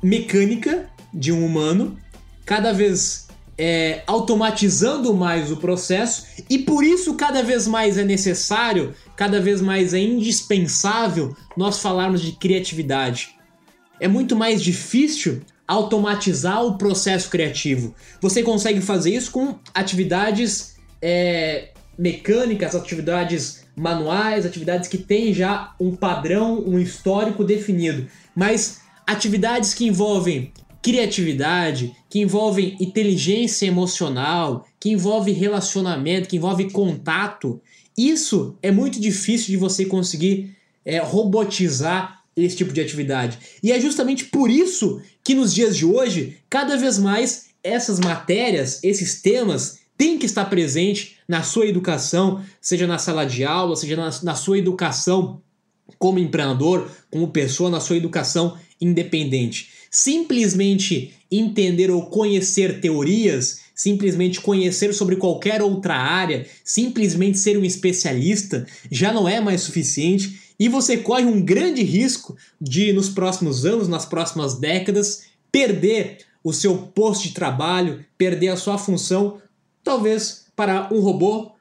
mecânica 0.02 0.90
de 1.14 1.32
um 1.32 1.46
humano, 1.46 1.98
cada 2.46 2.74
vez 2.74 3.28
é, 3.58 4.02
automatizando 4.08 5.14
mais 5.14 5.52
o 5.52 5.58
processo 5.58 6.26
e 6.50 6.60
por 6.60 6.84
isso 6.84 7.14
cada 7.16 7.44
vez 7.44 7.68
mais 7.68 7.98
é 7.98 8.04
necessário, 8.04 8.94
cada 9.16 9.40
vez 9.40 9.62
mais 9.62 9.94
é 9.94 10.00
indispensável 10.00 11.36
nós 11.56 11.80
falarmos 11.80 12.22
de 12.22 12.32
criatividade. 12.34 13.36
É 14.00 14.08
muito 14.08 14.36
mais 14.36 14.62
difícil 14.62 15.42
automatizar 15.68 16.64
o 16.64 16.78
processo 16.78 17.30
criativo. 17.30 17.96
Você 18.22 18.44
consegue 18.44 18.82
fazer 18.82 19.16
isso 19.16 19.32
com 19.32 19.56
atividades 19.74 20.76
é, 21.02 21.70
mecânicas, 21.98 22.76
atividades 22.76 23.64
manuais, 23.76 24.46
atividades 24.46 24.90
que 24.90 24.98
têm 24.98 25.34
já 25.34 25.74
um 25.80 25.96
padrão, 25.96 26.64
um 26.66 26.78
histórico 26.80 27.44
definido. 27.44 28.08
Mas 28.36 28.82
atividades 29.06 29.74
que 29.74 29.86
envolvem 29.86 30.52
criatividade, 30.84 31.96
que 32.10 32.20
envolvem 32.20 32.76
inteligência 32.80 33.66
emocional, 33.66 34.68
que 34.78 34.90
envolve 34.90 35.32
relacionamento, 35.32 36.28
que 36.28 36.36
envolve 36.36 36.70
contato. 36.70 37.62
Isso 37.98 38.58
é 38.62 38.70
muito 38.70 39.00
difícil 39.00 39.48
de 39.48 39.58
você 39.58 39.86
conseguir 39.86 40.56
é, 40.84 41.00
robotizar 41.00 42.22
esse 42.36 42.58
tipo 42.58 42.74
de 42.74 42.82
atividade. 42.82 43.40
E 43.64 43.72
é 43.72 43.80
justamente 43.80 44.26
por 44.26 44.50
isso 44.50 45.02
que 45.24 45.34
nos 45.34 45.54
dias 45.54 45.78
de 45.78 45.86
hoje, 45.86 46.38
cada 46.50 46.76
vez 46.76 47.00
mais 47.00 47.46
essas 47.64 47.98
matérias, 48.00 48.84
esses 48.84 49.22
temas, 49.22 49.80
têm 49.98 50.18
que 50.18 50.26
estar 50.26 50.46
presentes 50.46 51.14
na 51.26 51.44
sua 51.44 51.66
educação, 51.66 52.44
seja 52.60 52.86
na 52.86 52.98
sala 52.98 53.24
de 53.26 53.46
aula, 53.46 53.76
seja 53.78 53.96
na, 53.96 54.10
na 54.22 54.36
sua 54.36 54.58
educação 54.58 55.42
como 55.98 56.20
empreendedor, 56.20 56.92
como 57.10 57.30
pessoa, 57.30 57.70
na 57.70 57.80
sua 57.80 57.96
educação 57.96 58.58
independente 58.82 59.83
simplesmente 59.94 61.14
entender 61.30 61.92
ou 61.92 62.08
conhecer 62.08 62.82
teorias, 62.82 63.60
simplesmente 63.76 64.42
conhecer 64.42 64.92
sobre 64.92 65.18
qualquer 65.18 65.62
outra 65.62 65.96
área, 65.96 66.48
simplesmente 66.64 67.38
ser 67.38 67.60
um 67.60 67.64
especialista, 67.64 68.66
já 68.90 69.14
não 69.14 69.30
é 69.30 69.40
mais 69.40 69.62
suficiente. 69.62 70.42
E 70.60 70.68
você 70.68 70.98
corre 70.98 71.26
um 71.26 71.40
grande 71.40 71.84
risco 71.84 72.36
de, 72.60 72.92
nos 72.92 73.08
próximos 73.08 73.68
anos, 73.68 73.88
nas 73.88 74.04
próximas 74.04 74.56
décadas, 74.56 75.26
perder 75.52 76.18
o 76.44 76.52
seu 76.52 76.76
posto 76.76 77.28
de 77.28 77.34
trabalho, 77.36 78.04
perder 78.18 78.48
a 78.48 78.58
sua 78.58 78.80
função, 78.80 79.40
talvez 79.84 80.48
para 80.56 80.90
um 80.92 81.02
robô, 81.02 81.52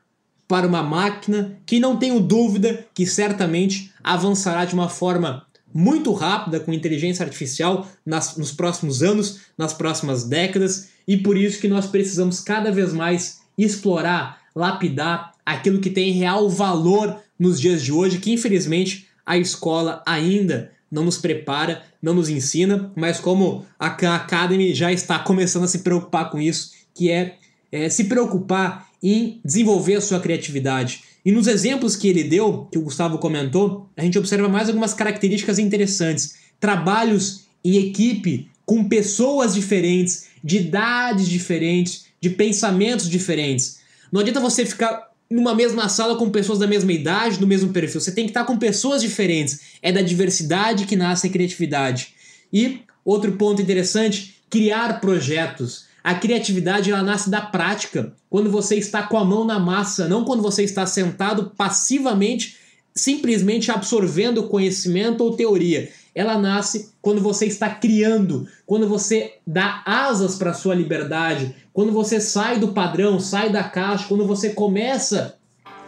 para 0.49 0.67
uma 0.67 0.83
máquina, 0.83 1.59
que 1.67 1.79
não 1.79 1.99
tenho 1.99 2.19
dúvida 2.19 2.87
que 2.95 3.07
certamente 3.07 3.93
avançará 4.03 4.65
de 4.65 4.73
uma 4.73 4.89
forma 4.89 5.47
muito 5.73 6.13
rápida 6.13 6.61
com 6.61 6.73
inteligência 6.73 7.25
artificial 7.25 7.87
nas, 8.05 8.37
nos 8.37 8.53
próximos 8.53 9.03
anos, 9.03 9.41
nas 9.57 9.73
próximas 9.73 10.25
décadas, 10.25 10.89
e 11.07 11.17
por 11.17 11.37
isso 11.37 11.61
que 11.61 11.69
nós 11.69 11.87
precisamos 11.87 12.41
cada 12.41 12.71
vez 12.71 12.93
mais 12.93 13.41
explorar, 13.57 14.41
lapidar 14.55 15.33
aquilo 15.45 15.81
que 15.81 15.91
tem 15.91 16.13
real 16.13 16.49
valor 16.49 17.19
nos 17.39 17.61
dias 17.61 17.83
de 17.83 17.93
hoje, 17.93 18.19
que 18.19 18.33
infelizmente 18.33 19.09
a 19.27 19.37
escola 19.37 20.03
ainda 20.07 20.73
não 20.91 21.05
nos 21.05 21.17
prepara, 21.17 21.83
não 22.03 22.15
nos 22.15 22.29
ensina, 22.29 22.93
mas 22.95 23.19
como 23.19 23.65
a 23.79 23.87
Academy 23.87 24.75
já 24.75 24.93
está 24.93 25.19
começando 25.19 25.65
a 25.65 25.69
se 25.69 25.79
preocupar 25.79 26.31
com 26.31 26.39
isso, 26.39 26.73
que 26.95 27.11
é, 27.11 27.37
é 27.71 27.89
se 27.89 28.05
preocupar 28.05 28.89
em 29.03 29.41
desenvolver 29.45 29.95
a 29.95 30.01
sua 30.01 30.21
criatividade. 30.21 31.03
E 31.25 31.31
nos 31.31 31.47
exemplos 31.47 31.95
que 31.95 32.09
ele 32.09 32.25
deu, 32.25 32.69
que 32.71 32.79
o 32.79 32.83
Gustavo 32.83 33.19
comentou, 33.19 33.89
a 33.97 34.03
gente 34.03 34.19
observa 34.19 34.49
mais 34.49 34.69
algumas 34.69 34.93
características 34.93 35.59
interessantes. 35.59 36.35
Trabalhos 36.59 37.43
em 37.65 37.77
equipe 37.77 38.51
com 38.67 38.89
pessoas 38.89 39.55
diferentes, 39.55 40.27
de 40.43 40.59
idades 40.59 41.29
diferentes, 41.29 42.07
de 42.21 42.31
pensamentos 42.31 43.09
diferentes. 43.09 43.79
Não 44.11 44.21
adianta 44.21 44.41
você 44.41 44.67
ficar 44.67 45.11
numa 45.31 45.55
mesma 45.55 45.89
sala 45.89 46.17
com 46.17 46.31
pessoas 46.31 46.59
da 46.59 46.67
mesma 46.67 46.93
idade, 46.93 47.39
do 47.39 47.47
mesmo 47.47 47.73
perfil. 47.73 48.01
Você 48.01 48.13
tem 48.13 48.25
que 48.25 48.31
estar 48.31 48.45
com 48.45 48.59
pessoas 48.59 49.01
diferentes. 49.01 49.61
É 49.81 49.91
da 49.91 50.03
diversidade 50.03 50.87
que 50.87 50.97
nasce 50.97 51.27
a 51.27 51.31
criatividade. 51.31 52.15
E 52.53 52.81
outro 53.05 53.33
ponto 53.33 53.63
interessante, 53.63 54.37
criar 54.51 55.01
projetos. 55.01 55.87
A 56.03 56.15
criatividade 56.15 56.91
ela 56.91 57.03
nasce 57.03 57.31
da 57.31 57.41
prática, 57.41 58.13
quando 58.29 58.51
você 58.51 58.77
está 58.77 59.03
com 59.03 59.17
a 59.17 59.25
mão 59.25 59.45
na 59.45 59.59
massa, 59.59 60.09
não 60.09 60.25
quando 60.25 60.43
você 60.43 60.65
está 60.65 60.85
sentado 60.85 61.53
passivamente, 61.57 62.57
simplesmente 62.95 63.71
absorvendo 63.71 64.49
conhecimento 64.49 65.23
ou 65.23 65.37
teoria. 65.37 65.91
Ela 66.15 66.37
nasce 66.37 66.93
quando 67.01 67.21
você 67.21 67.47
está 67.47 67.71
criando, 67.71 68.47
quando 68.67 68.89
você 68.89 69.35
dá 69.47 69.83
asas 69.87 70.35
para 70.35 70.53
sua 70.53 70.75
liberdade, 70.75 71.55
quando 71.73 71.93
você 71.93 72.21
sai 72.21 72.59
do 72.59 72.69
padrão, 72.69 73.19
sai 73.19 73.51
da 73.51 73.65
caixa, 73.65 74.09
quando 74.09 74.27
você 74.27 74.51
começa 74.51 75.37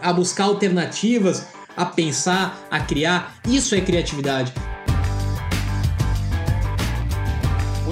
a 0.00 0.12
buscar 0.12 0.44
alternativas, 0.44 1.46
a 1.76 1.84
pensar, 1.84 2.66
a 2.70 2.80
criar. 2.80 3.38
Isso 3.48 3.74
é 3.74 3.80
criatividade. 3.80 4.52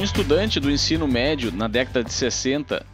Um 0.03 0.05
estudante 0.05 0.59
do 0.59 0.69
ensino 0.69 1.07
médio 1.07 1.53
na 1.53 1.69
década 1.69 2.03
de 2.03 2.13
60 2.13 2.85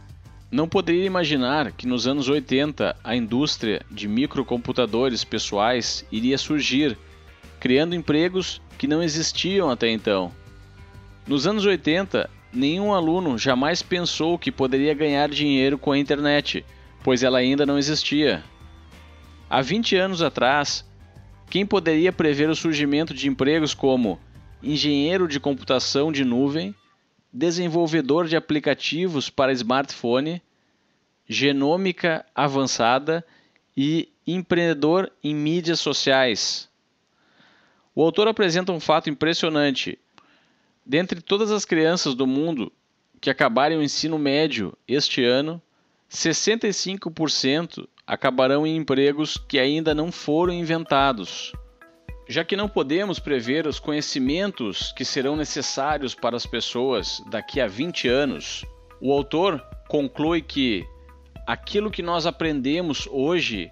não 0.51 0.69
poderia 0.69 1.07
imaginar 1.07 1.71
que 1.71 1.87
nos 1.87 2.05
anos 2.05 2.29
80 2.29 2.95
a 3.03 3.15
indústria 3.15 3.81
de 3.89 4.07
microcomputadores 4.07 5.23
pessoais 5.23 6.05
iria 6.11 6.37
surgir, 6.37 6.95
criando 7.59 7.95
empregos 7.95 8.61
que 8.77 8.85
não 8.85 9.01
existiam 9.01 9.71
até 9.71 9.89
então. 9.89 10.31
Nos 11.25 11.47
anos 11.47 11.65
80, 11.65 12.29
nenhum 12.53 12.93
aluno 12.93 13.39
jamais 13.39 13.81
pensou 13.81 14.37
que 14.37 14.51
poderia 14.51 14.93
ganhar 14.93 15.29
dinheiro 15.29 15.79
com 15.79 15.91
a 15.91 15.97
internet, 15.97 16.63
pois 17.03 17.23
ela 17.23 17.39
ainda 17.39 17.65
não 17.65 17.79
existia. 17.79 18.43
Há 19.49 19.63
20 19.63 19.95
anos 19.95 20.21
atrás, 20.21 20.87
quem 21.49 21.65
poderia 21.65 22.13
prever 22.13 22.51
o 22.51 22.55
surgimento 22.55 23.15
de 23.15 23.27
empregos 23.27 23.73
como 23.73 24.19
engenheiro 24.61 25.27
de 25.27 25.39
computação 25.39 26.11
de 26.11 26.23
nuvem, 26.23 26.75
desenvolvedor 27.31 28.27
de 28.27 28.35
aplicativos 28.35 29.29
para 29.29 29.51
smartphone, 29.53 30.41
genômica 31.27 32.25
avançada 32.33 33.25
e 33.77 34.09
empreendedor 34.25 35.11
em 35.23 35.35
mídias 35.35 35.79
sociais. 35.79 36.69
O 37.93 38.03
autor 38.03 38.27
apresenta 38.27 38.71
um 38.71 38.79
fato 38.79 39.09
impressionante. 39.09 39.97
Dentre 40.85 41.21
todas 41.21 41.51
as 41.51 41.65
crianças 41.65 42.15
do 42.15 42.25
mundo 42.25 42.71
que 43.21 43.29
acabarem 43.29 43.77
o 43.77 43.83
ensino 43.83 44.17
médio 44.17 44.75
este 44.87 45.23
ano, 45.23 45.61
65% 46.09 47.87
acabarão 48.07 48.65
em 48.65 48.75
empregos 48.75 49.37
que 49.37 49.59
ainda 49.59 49.93
não 49.93 50.11
foram 50.11 50.53
inventados. 50.53 51.53
Já 52.31 52.43
que 52.43 52.55
não 52.55 52.69
podemos 52.69 53.17
prever 53.17 53.65
os 53.65 53.79
conhecimentos 53.79 54.91
que 54.91 55.03
serão 55.03 55.35
necessários 55.35 56.13
para 56.13 56.37
as 56.37 56.45
pessoas 56.45 57.19
daqui 57.27 57.59
a 57.59 57.65
20 57.65 58.07
anos, 58.07 58.63
o 59.01 59.11
autor 59.11 59.59
conclui 59.87 60.39
que 60.39 60.85
aquilo 61.47 61.89
que 61.89 62.03
nós 62.03 62.27
aprendemos 62.27 63.07
hoje 63.11 63.71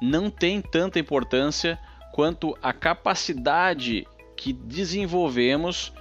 não 0.00 0.30
tem 0.30 0.62
tanta 0.62 0.98
importância 0.98 1.78
quanto 2.14 2.56
a 2.62 2.72
capacidade 2.72 4.08
que 4.34 4.54
desenvolvemos 4.54 5.92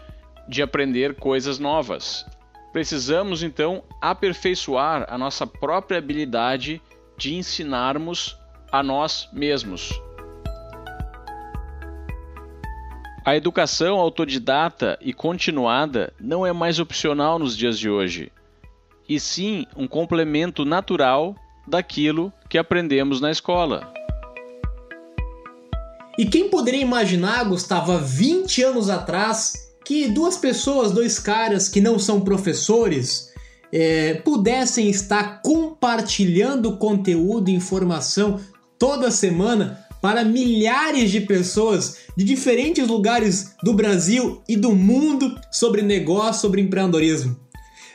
de 0.48 0.62
aprender 0.62 1.16
coisas 1.16 1.60
novas. 1.60 2.26
Precisamos 2.72 3.44
então 3.44 3.84
aperfeiçoar 4.00 5.08
a 5.10 5.18
nossa 5.18 5.46
própria 5.46 5.98
habilidade 5.98 6.82
de 7.18 7.36
ensinarmos 7.36 8.40
a 8.72 8.82
nós 8.82 9.28
mesmos. 9.34 10.05
A 13.26 13.36
educação 13.36 14.00
autodidata 14.00 15.00
e 15.02 15.12
continuada 15.12 16.14
não 16.20 16.46
é 16.46 16.54
mais 16.54 16.78
opcional 16.78 17.40
nos 17.40 17.58
dias 17.58 17.80
de 17.80 17.90
hoje, 17.90 18.32
e 19.10 19.20
sim 19.20 19.66
um 19.76 19.88
complemento 19.88 20.64
natural 20.64 21.36
daquilo 21.68 22.32
que 22.48 22.56
aprendemos 22.56 23.20
na 23.20 23.32
escola. 23.32 23.92
E 26.20 26.28
quem 26.28 26.52
poderia 26.52 26.84
imaginar, 26.84 27.46
Gustavo, 27.46 27.94
há 27.94 27.98
20 27.98 28.62
anos 28.62 28.92
atrás, 28.92 29.54
que 29.84 30.08
duas 30.08 30.38
pessoas, 30.38 30.92
dois 30.92 31.18
caras 31.18 31.68
que 31.68 31.82
não 31.82 31.98
são 31.98 32.22
professores, 32.22 33.34
é, 33.74 34.14
pudessem 34.14 34.88
estar 34.88 35.42
compartilhando 35.42 36.78
conteúdo 36.78 37.50
e 37.50 37.56
informação 37.56 38.40
toda 38.78 39.10
semana 39.10 39.84
para 40.06 40.24
milhares 40.24 41.10
de 41.10 41.20
pessoas 41.20 41.98
de 42.16 42.24
diferentes 42.24 42.88
lugares 42.88 43.56
do 43.64 43.74
Brasil 43.74 44.40
e 44.48 44.56
do 44.56 44.72
mundo 44.72 45.36
sobre 45.52 45.82
negócio, 45.82 46.42
sobre 46.42 46.62
empreendedorismo. 46.62 47.36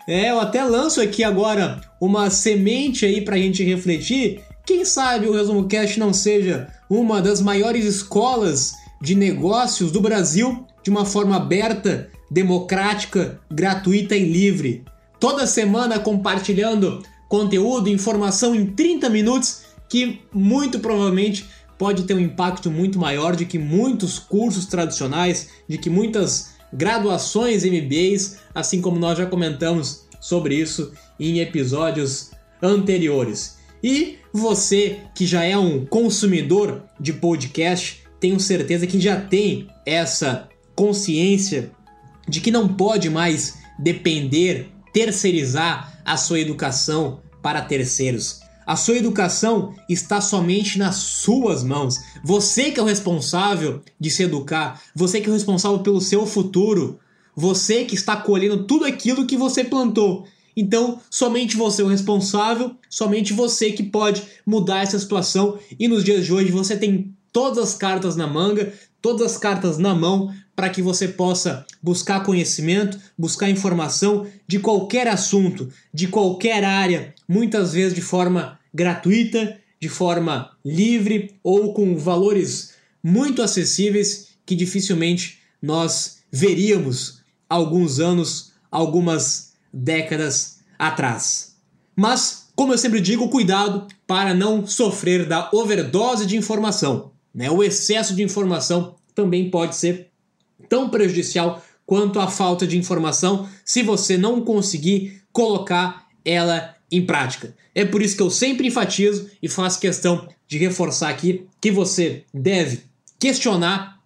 É, 0.09 0.29
eu 0.29 0.41
até 0.41 0.65
lanço 0.65 1.01
aqui 1.01 1.23
agora 1.23 1.81
uma 2.01 2.29
semente 2.29 3.07
aí 3.07 3.21
para 3.21 3.37
a 3.37 3.39
gente 3.39 3.63
refletir. 3.63 4.41
Quem 4.67 4.85
sabe 4.85 5.29
o 5.29 5.33
Resumo 5.33 5.69
Cash 5.69 5.99
não 5.99 6.13
seja 6.13 6.67
uma 6.91 7.23
das 7.23 7.41
maiores 7.41 7.85
escolas 7.85 8.73
de 9.01 9.15
negócios 9.15 9.93
do 9.93 10.01
Brasil 10.01 10.67
de 10.83 10.91
uma 10.91 11.05
forma 11.05 11.37
aberta, 11.37 12.11
democrática, 12.29 13.39
gratuita 13.49 14.17
e 14.17 14.25
livre. 14.25 14.83
Toda 15.21 15.47
semana 15.47 16.01
compartilhando 16.01 17.05
conteúdo, 17.29 17.89
informação 17.89 18.53
em 18.53 18.67
30 18.67 19.09
minutos 19.11 19.71
que 19.91 20.21
muito 20.33 20.79
provavelmente 20.79 21.45
pode 21.81 22.03
ter 22.03 22.13
um 22.13 22.21
impacto 22.21 22.71
muito 22.71 22.99
maior 22.99 23.35
de 23.35 23.47
que 23.47 23.59
muitos 23.59 24.19
cursos 24.19 24.67
tradicionais, 24.67 25.49
de 25.67 25.79
que 25.79 25.89
muitas 25.89 26.51
graduações 26.71 27.65
MBAs, 27.65 28.37
assim 28.55 28.83
como 28.83 28.99
nós 28.99 29.17
já 29.17 29.25
comentamos 29.25 30.07
sobre 30.21 30.57
isso 30.57 30.93
em 31.19 31.41
episódios 31.41 32.33
anteriores. 32.61 33.57
E 33.83 34.19
você 34.31 34.99
que 35.15 35.25
já 35.25 35.43
é 35.43 35.57
um 35.57 35.87
consumidor 35.87 36.83
de 37.01 37.15
podcast, 37.15 38.03
tenho 38.21 38.39
certeza 38.39 38.87
que 38.87 39.01
já 39.01 39.19
tem 39.19 39.67
essa 39.87 40.51
consciência 40.75 41.71
de 42.29 42.43
que 42.43 42.51
não 42.51 42.69
pode 42.69 43.09
mais 43.09 43.55
depender, 43.79 44.69
terceirizar 44.93 45.99
a 46.05 46.19
sua 46.19 46.41
educação 46.41 47.23
para 47.41 47.63
terceiros. 47.63 48.43
A 48.71 48.77
sua 48.77 48.99
educação 48.99 49.75
está 49.89 50.21
somente 50.21 50.79
nas 50.79 50.95
suas 50.95 51.65
mãos. 51.65 51.97
Você 52.23 52.71
que 52.71 52.79
é 52.79 52.83
o 52.85 52.87
responsável 52.87 53.83
de 53.99 54.09
se 54.13 54.23
educar, 54.23 54.81
você 54.95 55.21
que 55.21 55.27
é 55.27 55.31
o 55.31 55.35
responsável 55.35 55.81
pelo 55.81 56.01
seu 56.01 56.25
futuro, 56.25 57.01
você 57.35 57.85
que 57.85 57.97
está 57.97 58.17
colhendo 58.17 58.63
tudo 58.69 58.85
aquilo 58.85 59.27
que 59.27 59.37
você 59.37 59.65
plantou. 59.65 60.25
Então, 60.57 61.01
somente 61.11 61.57
você 61.57 61.83
é 61.83 61.85
o 61.85 61.89
responsável, 61.89 62.77
somente 62.89 63.33
você 63.33 63.73
que 63.73 63.83
pode 63.83 64.23
mudar 64.47 64.85
essa 64.85 65.01
situação. 65.01 65.59
E 65.77 65.89
nos 65.89 66.05
dias 66.05 66.25
de 66.25 66.33
hoje 66.33 66.53
você 66.53 66.77
tem 66.77 67.13
todas 67.33 67.59
as 67.59 67.75
cartas 67.75 68.15
na 68.15 68.29
manga, 68.29 68.73
todas 69.03 69.33
as 69.33 69.37
cartas 69.37 69.79
na 69.79 69.97
mão 69.97 70.33
para 70.55 70.71
que 70.71 70.81
você 70.81 71.09
possa 71.09 71.67
buscar 71.83 72.23
conhecimento, 72.23 73.01
buscar 73.19 73.51
informação 73.51 74.29
de 74.47 74.61
qualquer 74.61 75.09
assunto, 75.09 75.69
de 75.93 76.07
qualquer 76.07 76.63
área, 76.63 77.13
muitas 77.27 77.73
vezes 77.73 77.95
de 77.95 78.01
forma 78.01 78.60
gratuita, 78.73 79.59
de 79.81 79.89
forma 79.89 80.57
livre 80.65 81.35
ou 81.43 81.73
com 81.73 81.97
valores 81.97 82.75
muito 83.03 83.43
acessíveis 83.43 84.29
que 84.45 84.55
dificilmente 84.55 85.39
nós 85.61 86.19
veríamos 86.31 87.23
alguns 87.49 87.99
anos, 87.99 88.53
algumas 88.71 89.55
décadas 89.73 90.61
atrás. 90.79 91.57
Mas, 91.97 92.49
como 92.55 92.73
eu 92.73 92.79
sempre 92.79 93.01
digo, 93.01 93.29
cuidado 93.29 93.87
para 94.07 94.35
não 94.35 94.67
sofrer 94.67 95.27
da 95.27 95.51
overdose 95.53 96.27
de 96.27 96.37
informação. 96.37 97.13
Né? 97.35 97.51
O 97.51 97.63
excesso 97.63 98.15
de 98.15 98.23
informação 98.23 98.95
também 99.15 99.51
pode 99.51 99.77
ser 99.77 100.11
tão 100.69 100.89
prejudicial 100.89 101.63
quanto 101.85 102.21
a 102.21 102.29
falta 102.29 102.67
de 102.67 102.79
informação 102.79 103.49
se 103.65 103.83
você 103.83 104.17
não 104.17 104.43
conseguir 104.43 105.23
colocar 105.33 106.07
ela 106.25 106.77
em 106.91 107.05
prática. 107.05 107.55
É 107.75 107.85
por 107.85 108.03
isso 108.03 108.17
que 108.17 108.23
eu 108.23 108.31
sempre 108.31 108.67
enfatizo 108.67 109.31
e 109.43 109.49
faço 109.49 109.81
questão 109.81 110.29
de 110.49 110.59
reforçar 110.59 111.11
aqui 111.11 111.47
que 111.61 111.71
você 111.71 112.25
deve 112.35 112.81
questionar 113.19 114.01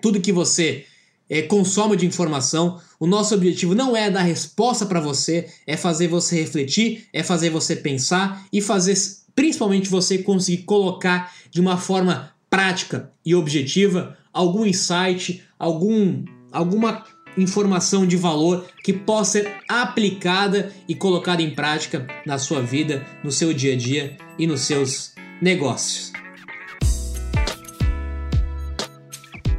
tudo 0.00 0.20
que 0.20 0.32
você 0.32 0.84
é, 1.28 1.42
consome 1.42 1.96
de 1.96 2.04
informação. 2.04 2.80
O 2.98 3.06
nosso 3.06 3.34
objetivo 3.34 3.74
não 3.74 3.96
é 3.96 4.10
dar 4.10 4.22
resposta 4.22 4.84
para 4.84 5.00
você, 5.00 5.48
é 5.66 5.76
fazer 5.76 6.08
você 6.08 6.40
refletir, 6.40 7.06
é 7.12 7.22
fazer 7.22 7.50
você 7.50 7.76
pensar 7.76 8.46
e 8.52 8.60
fazer 8.60 8.94
principalmente 9.34 9.88
você 9.88 10.18
conseguir 10.18 10.64
colocar 10.64 11.32
de 11.50 11.60
uma 11.60 11.78
forma 11.78 12.34
prática 12.50 13.10
e 13.24 13.34
objetiva 13.34 14.18
algum 14.32 14.66
insight, 14.66 15.42
algum, 15.58 16.24
alguma 16.52 17.04
informação 17.42 18.06
de 18.06 18.16
valor 18.16 18.66
que 18.82 18.92
possa 18.92 19.30
ser 19.32 19.52
aplicada 19.68 20.72
e 20.88 20.94
colocada 20.94 21.42
em 21.42 21.50
prática 21.50 22.06
na 22.26 22.38
sua 22.38 22.60
vida, 22.60 23.04
no 23.22 23.30
seu 23.30 23.52
dia 23.52 23.74
a 23.74 23.76
dia 23.76 24.16
e 24.38 24.46
nos 24.46 24.62
seus 24.62 25.14
negócios. 25.40 26.12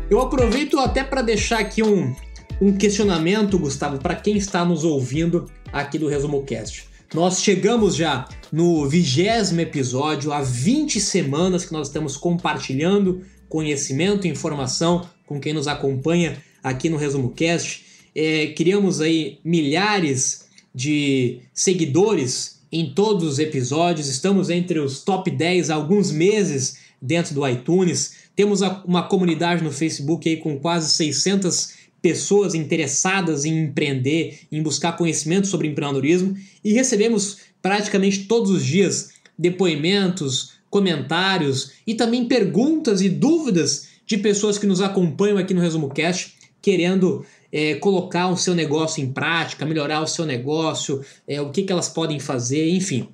Eu 0.10 0.20
aproveito 0.20 0.78
até 0.78 1.04
para 1.04 1.22
deixar 1.22 1.60
aqui 1.60 1.82
um, 1.82 2.14
um 2.60 2.76
questionamento, 2.76 3.58
Gustavo, 3.58 3.98
para 3.98 4.16
quem 4.16 4.36
está 4.36 4.66
nos 4.66 4.84
ouvindo 4.84 5.50
aqui 5.72 5.98
do 5.98 6.08
Resumo 6.08 6.44
Cast. 6.44 6.90
Nós 7.14 7.42
chegamos 7.42 7.96
já 7.96 8.28
no 8.52 8.88
vigésimo 8.88 9.62
episódio, 9.62 10.32
há 10.32 10.42
20 10.42 11.00
semanas 11.00 11.66
que 11.66 11.74
nós 11.74 11.88
estamos 11.88 12.18
compartilhando 12.18 13.22
conhecimento 13.50 14.28
e 14.28 14.30
informação 14.30 15.08
com 15.26 15.40
quem 15.40 15.54
nos 15.54 15.68
acompanha 15.68 16.38
aqui 16.64 16.90
no 16.90 16.98
Resumo 16.98 17.30
Cast. 17.32 17.86
É, 18.16 18.48
criamos 18.48 19.02
aí 19.02 19.40
milhares 19.44 20.46
de 20.74 21.40
seguidores 21.54 22.62
em 22.72 22.94
todos 22.94 23.28
os 23.28 23.40
episódios, 23.40 24.08
estamos 24.08 24.50
entre 24.50 24.80
os 24.80 25.04
top 25.04 25.30
10 25.30 25.70
há 25.70 25.76
alguns 25.76 26.10
meses 26.10 26.78
dentro 27.02 27.36
do 27.36 27.48
iTunes. 27.48 28.14
Temos 28.34 28.62
uma 28.86 29.04
comunidade 29.04 29.62
no 29.62 29.72
Facebook 29.72 30.30
aí 30.30 30.38
com 30.38 30.58
quase 30.58 30.94
600 30.94 31.74
pessoas 32.02 32.56
interessadas 32.56 33.46
em 33.46 33.66
empreender, 33.66 34.40
em 34.52 34.64
buscar 34.64 34.98
conhecimento 34.98 35.48
sobre 35.48 35.68
empreendedorismo 35.68 36.36
e 36.64 36.74
recebemos 36.74 37.38
praticamente 37.62 38.24
todos 38.24 38.50
os 38.50 38.66
dias 38.66 39.10
depoimentos, 39.38 40.54
comentários 40.70 41.74
e 41.86 41.94
também 41.94 42.26
perguntas 42.26 43.02
e 43.02 43.10
dúvidas 43.10 43.88
de 44.06 44.18
pessoas 44.18 44.58
que 44.58 44.66
nos 44.66 44.82
acompanham 44.82 45.38
aqui 45.38 45.54
no 45.54 45.62
Resumo 45.62 45.90
Cast, 45.90 46.36
querendo 46.62 47.26
é, 47.52 47.76
colocar 47.76 48.28
o 48.30 48.38
seu 48.38 48.54
negócio 48.54 49.04
em 49.04 49.12
prática, 49.12 49.66
melhorar 49.66 50.02
o 50.02 50.08
seu 50.08 50.26
negócio, 50.26 51.04
é, 51.28 51.42
o 51.42 51.50
que, 51.50 51.64
que 51.64 51.72
elas 51.72 51.90
podem 51.90 52.20
fazer, 52.20 52.70
enfim. 52.70 53.10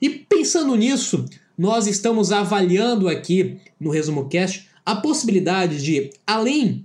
E 0.00 0.10
pensando 0.10 0.74
nisso, 0.74 1.24
nós 1.56 1.86
estamos 1.86 2.30
avaliando 2.30 3.08
aqui 3.08 3.58
no 3.80 3.90
Resumo 3.90 4.28
Cast 4.28 4.68
a 4.84 4.96
possibilidade 4.96 5.82
de, 5.82 6.10
além 6.26 6.84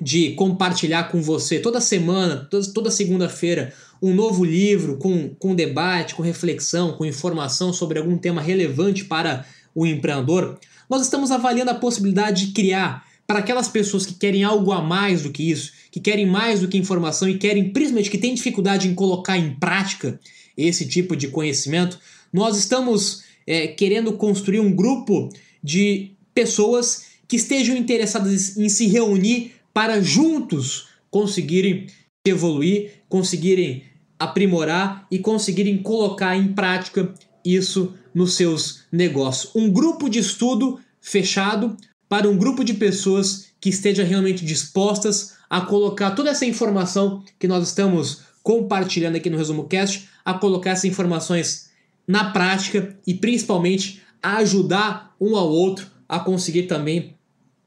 de 0.00 0.32
compartilhar 0.32 1.04
com 1.04 1.20
você 1.20 1.58
toda 1.58 1.80
semana, 1.80 2.48
toda, 2.50 2.72
toda 2.72 2.90
segunda-feira, 2.90 3.72
um 4.02 4.14
novo 4.14 4.44
livro 4.44 4.96
com, 4.96 5.28
com 5.38 5.54
debate, 5.54 6.14
com 6.14 6.22
reflexão, 6.22 6.92
com 6.92 7.04
informação 7.04 7.72
sobre 7.72 7.98
algum 7.98 8.16
tema 8.16 8.40
relevante 8.40 9.04
para 9.04 9.44
o 9.74 9.86
empreendedor, 9.86 10.58
nós 10.88 11.02
estamos 11.02 11.30
avaliando 11.30 11.70
a 11.70 11.74
possibilidade 11.74 12.46
de 12.46 12.52
criar 12.52 13.04
para 13.30 13.38
aquelas 13.38 13.68
pessoas 13.68 14.04
que 14.04 14.14
querem 14.14 14.42
algo 14.42 14.72
a 14.72 14.82
mais 14.82 15.22
do 15.22 15.30
que 15.30 15.48
isso, 15.48 15.70
que 15.92 16.00
querem 16.00 16.26
mais 16.26 16.58
do 16.58 16.66
que 16.66 16.76
informação 16.76 17.28
e 17.28 17.38
querem, 17.38 17.72
principalmente, 17.72 18.10
que 18.10 18.18
têm 18.18 18.34
dificuldade 18.34 18.88
em 18.88 18.94
colocar 18.94 19.38
em 19.38 19.54
prática 19.54 20.18
esse 20.56 20.84
tipo 20.84 21.14
de 21.14 21.28
conhecimento, 21.28 21.96
nós 22.32 22.56
estamos 22.56 23.22
é, 23.46 23.68
querendo 23.68 24.14
construir 24.14 24.58
um 24.58 24.74
grupo 24.74 25.28
de 25.62 26.10
pessoas 26.34 27.04
que 27.28 27.36
estejam 27.36 27.76
interessadas 27.76 28.56
em 28.56 28.68
se 28.68 28.88
reunir 28.88 29.52
para 29.72 30.02
juntos 30.02 30.88
conseguirem 31.08 31.86
evoluir, 32.24 32.94
conseguirem 33.08 33.84
aprimorar 34.18 35.06
e 35.08 35.20
conseguirem 35.20 35.78
colocar 35.78 36.36
em 36.36 36.52
prática 36.52 37.14
isso 37.44 37.94
nos 38.12 38.34
seus 38.34 38.82
negócios. 38.90 39.54
Um 39.54 39.70
grupo 39.70 40.08
de 40.08 40.18
estudo 40.18 40.80
fechado 41.00 41.76
para 42.10 42.28
um 42.28 42.36
grupo 42.36 42.64
de 42.64 42.74
pessoas 42.74 43.46
que 43.60 43.68
esteja 43.68 44.02
realmente 44.02 44.44
dispostas 44.44 45.34
a 45.48 45.60
colocar 45.60 46.10
toda 46.10 46.30
essa 46.30 46.44
informação 46.44 47.22
que 47.38 47.46
nós 47.46 47.68
estamos 47.68 48.22
compartilhando 48.42 49.14
aqui 49.14 49.30
no 49.30 49.38
Resumo 49.38 49.68
Cast, 49.68 50.08
a 50.24 50.34
colocar 50.34 50.70
essas 50.70 50.86
informações 50.86 51.70
na 52.08 52.32
prática 52.32 52.98
e 53.06 53.14
principalmente 53.14 54.02
a 54.20 54.38
ajudar 54.38 55.14
um 55.20 55.36
ao 55.36 55.48
outro 55.48 55.86
a 56.08 56.18
conseguir 56.18 56.64
também 56.64 57.14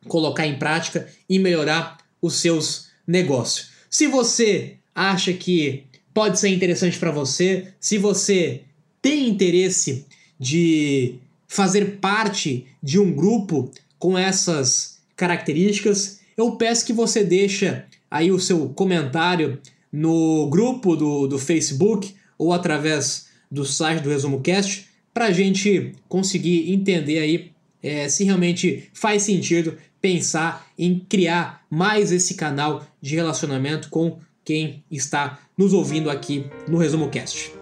colocar 0.09 0.45
em 0.45 0.59
prática 0.59 1.07
e 1.29 1.39
melhorar 1.39 1.99
os 2.21 2.33
seus 2.33 2.89
negócios. 3.07 3.69
Se 3.89 4.07
você 4.07 4.75
acha 4.93 5.31
que 5.31 5.85
pode 6.13 6.37
ser 6.37 6.49
interessante 6.49 6.99
para 6.99 7.11
você, 7.11 7.73
se 7.79 7.97
você 7.97 8.63
tem 9.01 9.29
interesse 9.29 10.05
de 10.37 11.15
fazer 11.47 11.99
parte 12.01 12.67
de 12.81 12.99
um 12.99 13.13
grupo 13.13 13.71
com 14.03 14.17
essas 14.17 14.99
características, 15.15 16.19
eu 16.35 16.57
peço 16.57 16.85
que 16.85 16.91
você 16.91 17.23
deixe 17.23 17.83
aí 18.11 18.33
o 18.33 18.39
seu 18.39 18.67
comentário 18.67 19.61
no 19.89 20.49
grupo 20.49 20.93
do, 20.97 21.25
do 21.25 21.39
Facebook 21.39 22.13
ou 22.37 22.51
através 22.51 23.27
do 23.49 23.63
site 23.63 24.01
do 24.01 24.09
Resumo 24.09 24.41
Cast 24.41 24.89
para 25.13 25.27
a 25.27 25.31
gente 25.31 25.93
conseguir 26.09 26.73
entender 26.73 27.19
aí 27.19 27.51
é, 27.81 28.09
se 28.09 28.25
realmente 28.25 28.89
faz 28.93 29.23
sentido 29.23 29.77
pensar 30.01 30.67
em 30.77 30.99
criar 30.99 31.65
mais 31.69 32.11
esse 32.11 32.33
canal 32.33 32.85
de 33.01 33.15
relacionamento 33.15 33.89
com 33.89 34.19
quem 34.43 34.83
está 34.91 35.39
nos 35.57 35.71
ouvindo 35.71 36.09
aqui 36.09 36.45
no 36.67 36.77
Resumo 36.77 37.07
Cast. 37.07 37.53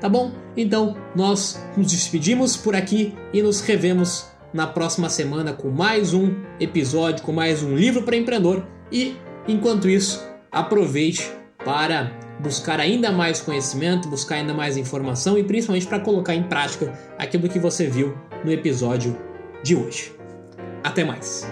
Tá 0.00 0.08
bom? 0.08 0.32
Então 0.56 0.96
nós 1.14 1.56
nos 1.76 1.92
despedimos 1.92 2.56
por 2.56 2.74
aqui 2.74 3.14
e 3.32 3.40
nos 3.40 3.60
revemos 3.60 4.31
na 4.52 4.66
próxima 4.66 5.08
semana 5.08 5.52
com 5.52 5.70
mais 5.70 6.12
um 6.12 6.34
episódio, 6.60 7.24
com 7.24 7.32
mais 7.32 7.62
um 7.62 7.74
livro 7.74 8.02
para 8.02 8.16
empreendedor. 8.16 8.66
E 8.90 9.16
enquanto 9.48 9.88
isso, 9.88 10.22
aproveite 10.50 11.30
para 11.64 12.12
buscar 12.40 12.80
ainda 12.80 13.10
mais 13.10 13.40
conhecimento, 13.40 14.08
buscar 14.08 14.36
ainda 14.36 14.52
mais 14.52 14.76
informação 14.76 15.38
e 15.38 15.44
principalmente 15.44 15.86
para 15.86 16.00
colocar 16.00 16.34
em 16.34 16.42
prática 16.42 16.92
aquilo 17.18 17.48
que 17.48 17.58
você 17.58 17.86
viu 17.86 18.16
no 18.44 18.50
episódio 18.50 19.16
de 19.62 19.76
hoje. 19.76 20.12
Até 20.82 21.04
mais! 21.04 21.48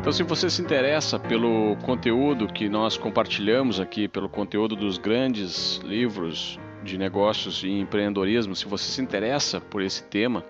Então, 0.00 0.12
se 0.12 0.22
você 0.24 0.50
se 0.50 0.60
interessa 0.60 1.18
pelo 1.18 1.76
conteúdo 1.76 2.46
que 2.48 2.68
nós 2.68 2.98
compartilhamos 2.98 3.80
aqui, 3.80 4.08
pelo 4.08 4.28
conteúdo 4.28 4.76
dos 4.76 4.98
grandes 4.98 5.80
livros 5.84 6.58
de 6.82 6.98
negócios 6.98 7.62
e 7.62 7.68
empreendedorismo, 7.68 8.54
se 8.54 8.66
você 8.66 8.90
se 8.90 9.00
interessa 9.02 9.60
por 9.60 9.82
esse 9.82 10.02
tema 10.04 10.44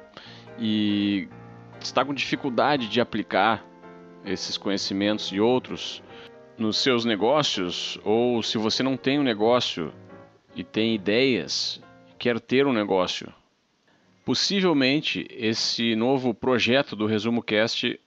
e 0.58 1.28
está 1.80 2.04
com 2.04 2.14
dificuldade 2.14 2.88
de 2.88 3.00
aplicar 3.00 3.64
esses 4.24 4.56
conhecimentos 4.56 5.32
e 5.32 5.40
outros 5.40 6.02
nos 6.56 6.76
seus 6.76 7.04
negócios, 7.04 7.98
ou 8.04 8.42
se 8.42 8.58
você 8.58 8.82
não 8.82 8.96
tem 8.96 9.18
um 9.18 9.22
negócio 9.22 9.92
e 10.54 10.62
tem 10.62 10.94
ideias, 10.94 11.82
quer 12.18 12.38
ter 12.38 12.66
um 12.66 12.72
negócio, 12.72 13.32
possivelmente 14.24 15.26
esse 15.30 15.96
novo 15.96 16.32
projeto 16.32 16.94
do 16.94 17.06
Resumo 17.06 17.42
Cast 17.42 17.98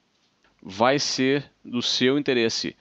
vai 0.61 0.97
ser 0.97 1.51
do 1.63 1.81
seu 1.81 2.17
interesse. 2.17 2.75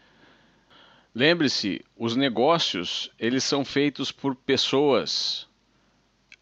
Lembre-se, 1.14 1.84
os 1.96 2.16
negócios, 2.16 3.08
eles 3.18 3.44
são 3.44 3.64
feitos 3.64 4.10
por 4.10 4.34
pessoas. 4.34 5.46